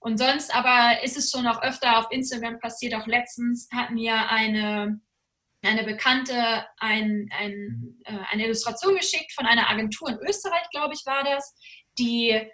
Und 0.00 0.18
sonst 0.18 0.54
aber 0.54 1.02
ist 1.02 1.16
es 1.16 1.30
schon 1.30 1.46
auch 1.46 1.62
öfter 1.62 1.98
auf 1.98 2.06
Instagram 2.10 2.60
passiert. 2.60 2.94
Auch 2.94 3.06
letztens 3.06 3.68
hat 3.72 3.90
mir 3.90 4.28
eine, 4.28 5.00
eine 5.62 5.84
Bekannte 5.84 6.66
ein, 6.78 7.28
ein, 7.36 8.00
äh, 8.04 8.18
eine 8.30 8.44
Illustration 8.44 8.94
geschickt 8.94 9.32
von 9.32 9.46
einer 9.46 9.68
Agentur 9.68 10.10
in 10.10 10.18
Österreich, 10.18 10.68
glaube 10.70 10.94
ich, 10.94 11.04
war 11.06 11.24
das, 11.24 11.54
die 11.98 12.48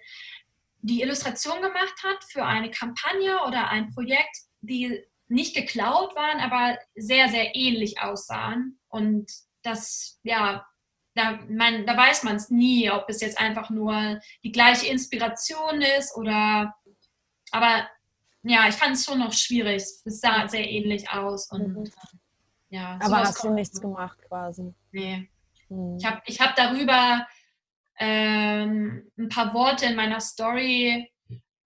die 0.82 1.00
Illustration 1.00 1.62
gemacht 1.62 1.94
hat 2.02 2.24
für 2.24 2.44
eine 2.44 2.70
Kampagne 2.70 3.38
oder 3.46 3.68
ein 3.68 3.94
Projekt, 3.94 4.36
die 4.60 5.00
nicht 5.28 5.54
geklaut 5.54 6.14
waren, 6.16 6.40
aber 6.40 6.76
sehr, 6.94 7.28
sehr 7.28 7.54
ähnlich 7.54 8.00
aussahen. 8.00 8.80
Und 8.88 9.30
das, 9.62 10.18
ja, 10.22 10.66
da, 11.14 11.38
man, 11.48 11.86
da 11.86 11.96
weiß 11.96 12.22
man 12.24 12.36
es 12.36 12.50
nie, 12.50 12.90
ob 12.90 13.08
es 13.08 13.20
jetzt 13.20 13.38
einfach 13.38 13.70
nur 13.70 14.20
die 14.42 14.52
gleiche 14.52 14.86
Inspiration 14.88 15.82
ist 15.82 16.16
oder, 16.16 16.74
aber 17.50 17.86
ja, 18.42 18.68
ich 18.68 18.74
fand 18.74 18.96
es 18.96 19.04
schon 19.04 19.18
noch 19.18 19.32
schwierig. 19.32 19.82
Es 19.82 20.20
sah 20.20 20.48
sehr 20.48 20.68
ähnlich 20.68 21.08
aus. 21.10 21.50
Und, 21.50 21.76
mhm. 21.76 21.90
ja, 22.70 22.98
aber 23.00 23.20
hast 23.20 23.42
du 23.44 23.50
nichts 23.50 23.80
gemacht 23.80 24.18
quasi? 24.26 24.74
Nee. 24.90 25.30
Mhm. 25.68 25.96
Ich 25.98 26.06
habe 26.06 26.22
ich 26.26 26.40
hab 26.40 26.56
darüber 26.56 27.26
ähm, 27.98 29.10
ein 29.16 29.28
paar 29.28 29.54
Worte 29.54 29.86
in 29.86 29.96
meiner 29.96 30.20
Story 30.20 31.08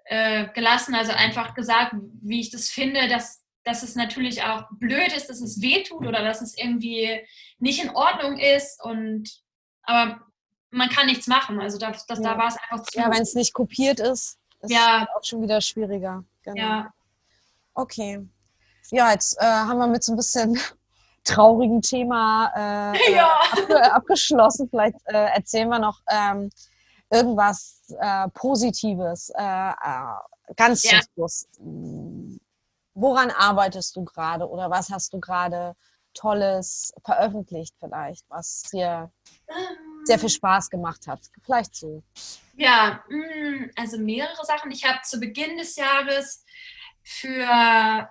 äh, 0.04 0.48
gelassen, 0.52 0.94
also 0.94 1.12
einfach 1.12 1.54
gesagt, 1.54 1.94
wie 2.20 2.40
ich 2.40 2.50
das 2.50 2.68
finde, 2.68 3.08
dass 3.08 3.42
dass 3.66 3.82
es 3.82 3.96
natürlich 3.96 4.42
auch 4.44 4.64
blöd 4.70 5.12
ist, 5.12 5.28
dass 5.28 5.40
es 5.40 5.60
wehtut 5.60 6.06
oder 6.06 6.22
dass 6.22 6.40
es 6.40 6.56
irgendwie 6.56 7.20
nicht 7.58 7.82
in 7.82 7.90
Ordnung 7.90 8.38
ist. 8.38 8.82
Und 8.82 9.42
aber 9.82 10.20
man 10.70 10.88
kann 10.88 11.06
nichts 11.06 11.26
machen. 11.26 11.60
Also 11.60 11.76
das, 11.76 12.06
das 12.06 12.20
ja. 12.20 12.32
da 12.32 12.38
war 12.38 12.48
es 12.48 12.56
einfach 12.56 12.86
zu. 12.86 12.98
Ja, 12.98 13.10
wenn 13.10 13.22
es 13.22 13.34
nicht 13.34 13.52
kopiert 13.52 13.98
ist, 13.98 14.38
ist 14.60 14.70
ja. 14.70 15.02
es 15.02 15.08
auch 15.16 15.24
schon 15.24 15.42
wieder 15.42 15.60
schwieriger. 15.60 16.24
Genau. 16.42 16.56
Ja. 16.56 16.94
Okay. 17.74 18.24
Ja, 18.92 19.10
jetzt 19.10 19.36
äh, 19.40 19.44
haben 19.44 19.78
wir 19.78 19.88
mit 19.88 20.04
so 20.04 20.12
ein 20.12 20.16
bisschen 20.16 20.58
traurigen 21.24 21.82
Thema 21.82 22.52
äh, 22.94 23.12
ja. 23.14 23.40
ab, 23.50 23.94
abgeschlossen. 23.94 24.68
Vielleicht 24.70 24.96
äh, 25.06 25.26
erzählen 25.34 25.68
wir 25.68 25.80
noch 25.80 26.00
ähm, 26.08 26.50
irgendwas 27.10 27.82
äh, 27.98 28.28
Positives. 28.28 29.30
Äh, 29.30 29.70
äh, 29.70 30.54
ganz 30.54 30.82
zum 30.82 31.00
Schluss 31.14 31.48
woran 32.96 33.30
arbeitest 33.30 33.94
du 33.94 34.04
gerade 34.04 34.48
oder 34.48 34.70
was 34.70 34.90
hast 34.90 35.12
du 35.12 35.20
gerade 35.20 35.74
Tolles 36.14 36.92
veröffentlicht 37.04 37.74
vielleicht, 37.78 38.24
was 38.28 38.62
dir 38.72 39.12
sehr 40.04 40.18
viel 40.18 40.30
Spaß 40.30 40.70
gemacht 40.70 41.06
hat? 41.06 41.20
Vielleicht 41.44 41.76
so. 41.76 42.02
Ja, 42.56 43.04
mm, 43.08 43.70
also 43.76 43.98
mehrere 43.98 44.44
Sachen. 44.44 44.70
Ich 44.70 44.84
habe 44.84 45.00
zu 45.02 45.20
Beginn 45.20 45.58
des 45.58 45.76
Jahres 45.76 46.42
für 47.02 48.08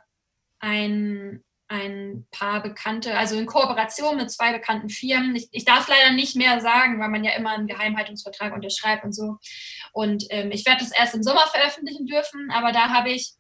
ein, 0.60 1.44
ein 1.68 2.28
paar 2.30 2.62
bekannte, 2.62 3.18
also 3.18 3.38
in 3.38 3.48
Kooperation 3.48 4.18
mit 4.18 4.30
zwei 4.30 4.54
bekannten 4.54 4.90
Firmen. 4.90 5.36
Ich, 5.36 5.48
ich, 5.52 5.66
darf 5.66 5.88
leider 5.88 6.12
nicht 6.12 6.36
mehr 6.36 6.62
sagen, 6.62 7.00
weil 7.00 7.10
man 7.10 7.24
ja 7.24 7.32
immer 7.32 7.52
einen 7.52 7.68
Geheimhaltungsvertrag 7.68 8.54
unterschreibt 8.54 9.04
und 9.04 9.14
so. 9.14 9.38
Und 9.94 10.26
ähm, 10.30 10.52
ich 10.52 10.64
werde 10.68 10.82
das 10.82 10.92
erst 10.92 11.16
im 11.16 11.24
Sommer 11.24 11.48
veröffentlichen 11.48 12.06
dürfen, 12.06 12.52
aber 12.52 12.72
da 12.72 12.90
habe 12.90 13.10
ich 13.10 13.34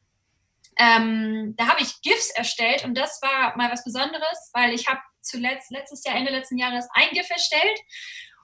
ähm, 0.78 1.54
da 1.58 1.68
habe 1.68 1.82
ich 1.82 2.02
GIFs 2.02 2.32
erstellt 2.32 2.84
und 2.84 2.96
das 2.96 3.22
war 3.22 3.56
mal 3.58 3.72
was 3.72 3.84
Besonderes, 3.84 4.52
weil 4.54 4.74
ich 4.74 4.88
habe 4.88 5.00
zuletzt, 5.22 5.72
letztes 5.72 6.04
Jahr, 6.04 6.16
Ende 6.16 6.32
letzten 6.32 6.58
Jahres 6.58 6.88
ein 6.94 7.10
GIF 7.14 7.30
erstellt 7.30 7.80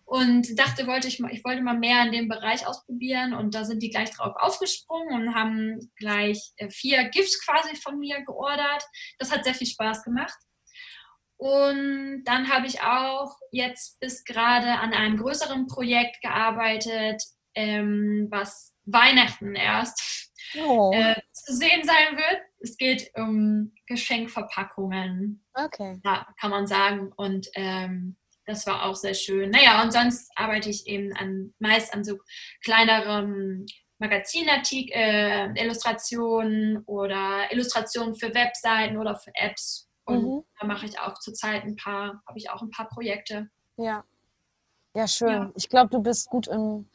und 0.06 0.60
dachte, 0.60 0.88
wollte 0.88 1.08
ich, 1.08 1.20
ich 1.32 1.44
wollte 1.44 1.62
mal 1.62 1.78
mehr 1.78 2.04
in 2.04 2.12
dem 2.12 2.28
Bereich 2.28 2.68
ausprobieren 2.68 3.34
und 3.34 3.56
da 3.56 3.64
sind 3.64 3.82
die 3.82 3.90
gleich 3.90 4.12
drauf 4.12 4.36
aufgesprungen 4.38 5.14
und 5.14 5.36
haben 5.36 5.92
gleich 5.96 6.52
äh, 6.58 6.70
vier 6.70 7.06
GIFs 7.06 7.46
quasi 7.46 7.76
von 7.78 7.98
mir 7.98 8.22
geordert. 8.26 8.84
Das 9.20 9.32
hat 9.32 9.44
sehr 9.44 9.54
viel 9.54 9.68
Spaß 9.68 10.04
gemacht. 10.04 10.38
Und 11.38 12.24
dann 12.26 12.50
habe 12.50 12.68
ich 12.68 12.82
auch 12.82 13.36
jetzt 13.52 14.00
bis 14.00 14.24
gerade 14.24 14.80
an 14.80 14.94
einem 14.94 15.18
größeren 15.18 15.66
Projekt 15.68 16.22
gearbeitet, 16.22 17.24
ähm, 17.56 18.28
was 18.30 18.76
Weihnachten 18.86 19.56
erst 19.56 20.31
oh. 20.60 20.92
äh, 20.94 21.16
zu 21.32 21.54
sehen 21.54 21.84
sein 21.84 22.18
wird. 22.18 22.42
Es 22.60 22.78
geht 22.78 23.12
um 23.16 23.74
Geschenkverpackungen. 23.88 25.44
Okay. 25.54 26.00
Ja, 26.04 26.28
kann 26.40 26.52
man 26.52 26.68
sagen. 26.68 27.12
Und 27.16 27.48
ähm, 27.56 28.16
das 28.46 28.66
war 28.68 28.86
auch 28.86 28.96
sehr 28.96 29.14
schön. 29.14 29.52
Naja, 29.52 29.82
und 29.82 29.92
sonst 29.92 30.32
arbeite 30.36 30.70
ich 30.70 30.88
eben 30.88 31.16
an, 31.16 31.54
meist 31.60 31.94
an 31.94 32.04
so 32.04 32.18
kleineren 32.64 33.66
Magazinartikel, 34.00 34.94
äh, 34.96 35.64
Illustrationen 35.64 36.84
oder 36.86 37.52
Illustrationen 37.52 38.16
für 38.16 38.34
Webseiten 38.34 38.98
oder 38.98 39.16
für 39.16 39.32
Apps. 39.36 39.88
Und 40.06 40.24
mhm. 40.24 40.44
da 40.60 40.66
mache 40.66 40.88
ich 40.88 41.00
auch 41.00 41.20
zurzeit 41.20 41.64
ein 41.64 41.76
paar, 41.76 42.22
habe 42.28 42.38
ich 42.38 42.50
auch 42.50 42.62
ein 42.62 42.72
paar 42.72 42.90
Projekte. 42.90 43.50
Ja. 43.78 44.04
Ja, 44.96 45.08
schön. 45.08 45.30
Ja. 45.30 45.52
Ich 45.56 45.70
glaube, 45.70 45.90
du 45.90 46.02
bist 46.02 46.30
gut 46.30 46.48
im 46.48 46.90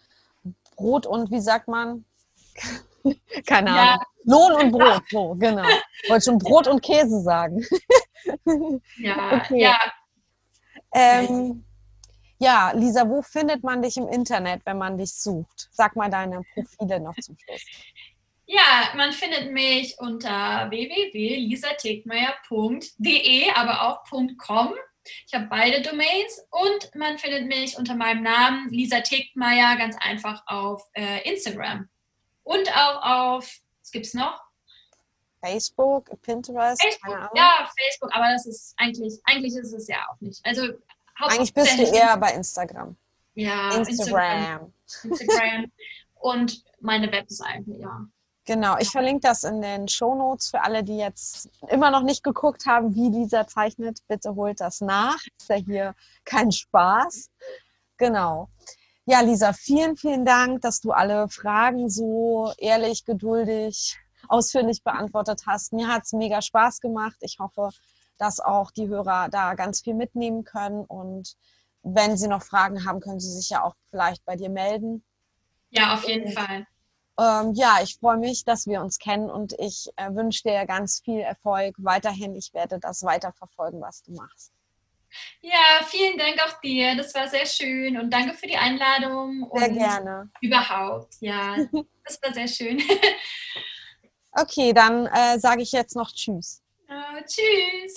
Brot 0.76 1.06
und 1.06 1.30
wie 1.30 1.40
sagt 1.40 1.68
man? 1.68 2.04
Keine 3.46 3.70
Ahnung. 3.70 3.86
Ja. 3.86 4.00
Lohn 4.24 4.52
und 4.52 4.72
Brot, 4.72 5.02
so, 5.10 5.34
genau. 5.38 5.68
Ich 6.02 6.04
wollte 6.10 6.24
schon 6.24 6.38
Brot 6.38 6.66
und 6.66 6.82
Käse 6.82 7.22
sagen. 7.22 7.64
ja, 8.98 9.36
okay. 9.36 9.60
ja. 9.60 9.78
Ähm, 10.92 11.64
ja, 12.38 12.72
Lisa, 12.72 13.08
wo 13.08 13.22
findet 13.22 13.62
man 13.62 13.82
dich 13.82 13.96
im 13.96 14.08
Internet, 14.08 14.62
wenn 14.64 14.78
man 14.78 14.98
dich 14.98 15.14
sucht? 15.14 15.68
Sag 15.70 15.94
mal 15.96 16.10
deine 16.10 16.42
Profile 16.54 16.98
noch 17.00 17.14
zum 17.16 17.36
Schluss. 17.38 17.62
Ja, 18.46 18.90
man 18.94 19.12
findet 19.12 19.52
mich 19.52 19.94
unter 19.98 20.70
www.lisategmeier.de, 20.70 23.50
aber 23.54 23.82
auch 23.82 24.02
.com. 24.38 24.74
Ich 25.26 25.34
habe 25.34 25.46
beide 25.46 25.82
Domains 25.82 26.46
und 26.50 26.94
man 26.94 27.18
findet 27.18 27.46
mich 27.46 27.76
unter 27.76 27.94
meinem 27.94 28.22
Namen 28.22 28.70
Lisa 28.70 29.00
Tegmeier 29.00 29.76
ganz 29.76 29.96
einfach 30.00 30.42
auf 30.46 30.82
äh, 30.94 31.28
Instagram. 31.28 31.90
Und 32.46 32.68
auch 32.76 33.02
auf, 33.02 33.60
was 33.82 33.90
gibt 33.90 34.06
es 34.06 34.14
noch? 34.14 34.40
Facebook, 35.44 36.10
Pinterest, 36.22 36.80
Facebook, 36.80 37.30
Ja, 37.34 37.68
Facebook, 37.76 38.14
aber 38.14 38.32
das 38.32 38.46
ist 38.46 38.72
eigentlich, 38.76 39.20
eigentlich 39.24 39.54
ist 39.56 39.72
es 39.72 39.88
ja 39.88 39.96
auch 40.08 40.20
nicht. 40.20 40.40
Also 40.46 40.68
eigentlich 41.16 41.52
bist 41.52 41.76
du 41.76 41.82
eher 41.82 42.16
bei 42.16 42.32
Instagram. 42.34 42.96
Ja, 43.34 43.74
Instagram. 43.74 44.72
Instagram. 44.84 45.10
Instagram. 45.10 45.72
und 46.20 46.64
meine 46.80 47.10
Webseite, 47.10 47.72
ja. 47.80 48.06
Genau, 48.44 48.76
ich 48.78 48.90
verlinke 48.90 49.26
das 49.26 49.42
in 49.42 49.60
den 49.60 49.88
Shownotes 49.88 50.50
für 50.50 50.62
alle, 50.62 50.84
die 50.84 50.98
jetzt 50.98 51.50
immer 51.66 51.90
noch 51.90 52.02
nicht 52.02 52.22
geguckt 52.22 52.64
haben, 52.64 52.94
wie 52.94 53.10
dieser 53.10 53.48
zeichnet. 53.48 53.98
Bitte 54.06 54.36
holt 54.36 54.60
das 54.60 54.80
nach. 54.80 55.18
Ist 55.40 55.48
ja 55.48 55.56
hier 55.56 55.94
kein 56.24 56.52
Spaß. 56.52 57.28
Genau. 57.96 58.48
Ja, 59.08 59.20
Lisa, 59.20 59.52
vielen, 59.52 59.96
vielen 59.96 60.24
Dank, 60.24 60.62
dass 60.62 60.80
du 60.80 60.90
alle 60.90 61.28
Fragen 61.28 61.88
so 61.88 62.52
ehrlich, 62.58 63.04
geduldig, 63.04 63.96
ausführlich 64.26 64.82
beantwortet 64.82 65.42
hast. 65.46 65.72
Mir 65.72 65.86
hat 65.86 66.02
es 66.02 66.12
mega 66.12 66.42
Spaß 66.42 66.80
gemacht. 66.80 67.16
Ich 67.20 67.38
hoffe, 67.38 67.70
dass 68.18 68.40
auch 68.40 68.72
die 68.72 68.88
Hörer 68.88 69.28
da 69.30 69.54
ganz 69.54 69.80
viel 69.80 69.94
mitnehmen 69.94 70.42
können. 70.42 70.84
Und 70.84 71.36
wenn 71.84 72.16
sie 72.16 72.26
noch 72.26 72.42
Fragen 72.42 72.84
haben, 72.84 72.98
können 72.98 73.20
sie 73.20 73.30
sich 73.30 73.48
ja 73.48 73.62
auch 73.62 73.76
vielleicht 73.90 74.24
bei 74.24 74.34
dir 74.34 74.50
melden. 74.50 75.04
Ja, 75.70 75.94
auf 75.94 76.08
jeden 76.08 76.26
und, 76.26 76.32
Fall. 76.32 76.66
Ähm, 77.16 77.52
ja, 77.54 77.78
ich 77.84 77.98
freue 78.00 78.18
mich, 78.18 78.44
dass 78.44 78.66
wir 78.66 78.80
uns 78.80 78.98
kennen 78.98 79.30
und 79.30 79.52
ich 79.60 79.88
äh, 79.94 80.12
wünsche 80.14 80.42
dir 80.42 80.66
ganz 80.66 81.00
viel 81.04 81.20
Erfolg 81.20 81.76
weiterhin. 81.78 82.34
Ich 82.34 82.52
werde 82.54 82.80
das 82.80 83.04
weiterverfolgen, 83.04 83.80
was 83.80 84.02
du 84.02 84.14
machst. 84.14 84.50
Ja, 85.40 85.84
vielen 85.86 86.18
Dank 86.18 86.40
auch 86.44 86.60
dir. 86.60 86.96
Das 86.96 87.14
war 87.14 87.28
sehr 87.28 87.46
schön 87.46 87.98
und 87.98 88.10
danke 88.10 88.34
für 88.34 88.46
die 88.46 88.56
Einladung. 88.56 89.50
Sehr 89.54 89.70
gerne. 89.70 90.30
Überhaupt, 90.40 91.14
ja. 91.20 91.56
Das 92.04 92.22
war 92.22 92.32
sehr 92.32 92.46
schön. 92.46 92.80
okay, 94.30 94.72
dann 94.72 95.06
äh, 95.06 95.40
sage 95.40 95.62
ich 95.62 95.72
jetzt 95.72 95.96
noch 95.96 96.12
Tschüss. 96.12 96.62
Uh, 96.88 97.20
tschüss. 97.26 97.96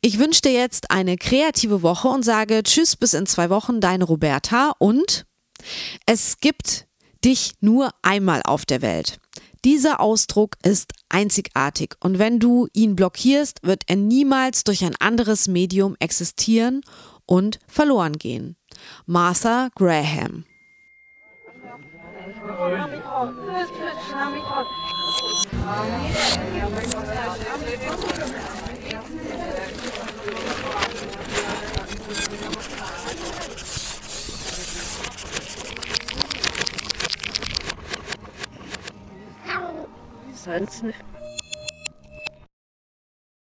Ich 0.00 0.18
wünsche 0.18 0.42
dir 0.42 0.52
jetzt 0.52 0.90
eine 0.90 1.16
kreative 1.16 1.82
Woche 1.82 2.08
und 2.08 2.24
sage 2.24 2.62
Tschüss 2.62 2.96
bis 2.96 3.14
in 3.14 3.26
zwei 3.26 3.50
Wochen, 3.50 3.80
deine 3.80 4.04
Roberta. 4.04 4.72
Und 4.78 5.26
es 6.06 6.40
gibt 6.40 6.86
dich 7.24 7.52
nur 7.60 7.90
einmal 8.02 8.42
auf 8.44 8.64
der 8.64 8.82
Welt. 8.82 9.18
Dieser 9.64 10.00
Ausdruck 10.00 10.56
ist 10.62 10.92
einzigartig 11.10 11.94
und 12.00 12.18
wenn 12.18 12.38
du 12.38 12.68
ihn 12.72 12.96
blockierst, 12.96 13.62
wird 13.62 13.82
er 13.88 13.96
niemals 13.96 14.64
durch 14.64 14.84
ein 14.84 14.96
anderes 15.00 15.48
Medium 15.48 15.96
existieren 15.98 16.80
und 17.26 17.58
verloren 17.66 18.14
gehen. 18.14 18.56
Martha 19.06 19.68
Graham 19.74 20.44
Nicht. 40.46 41.19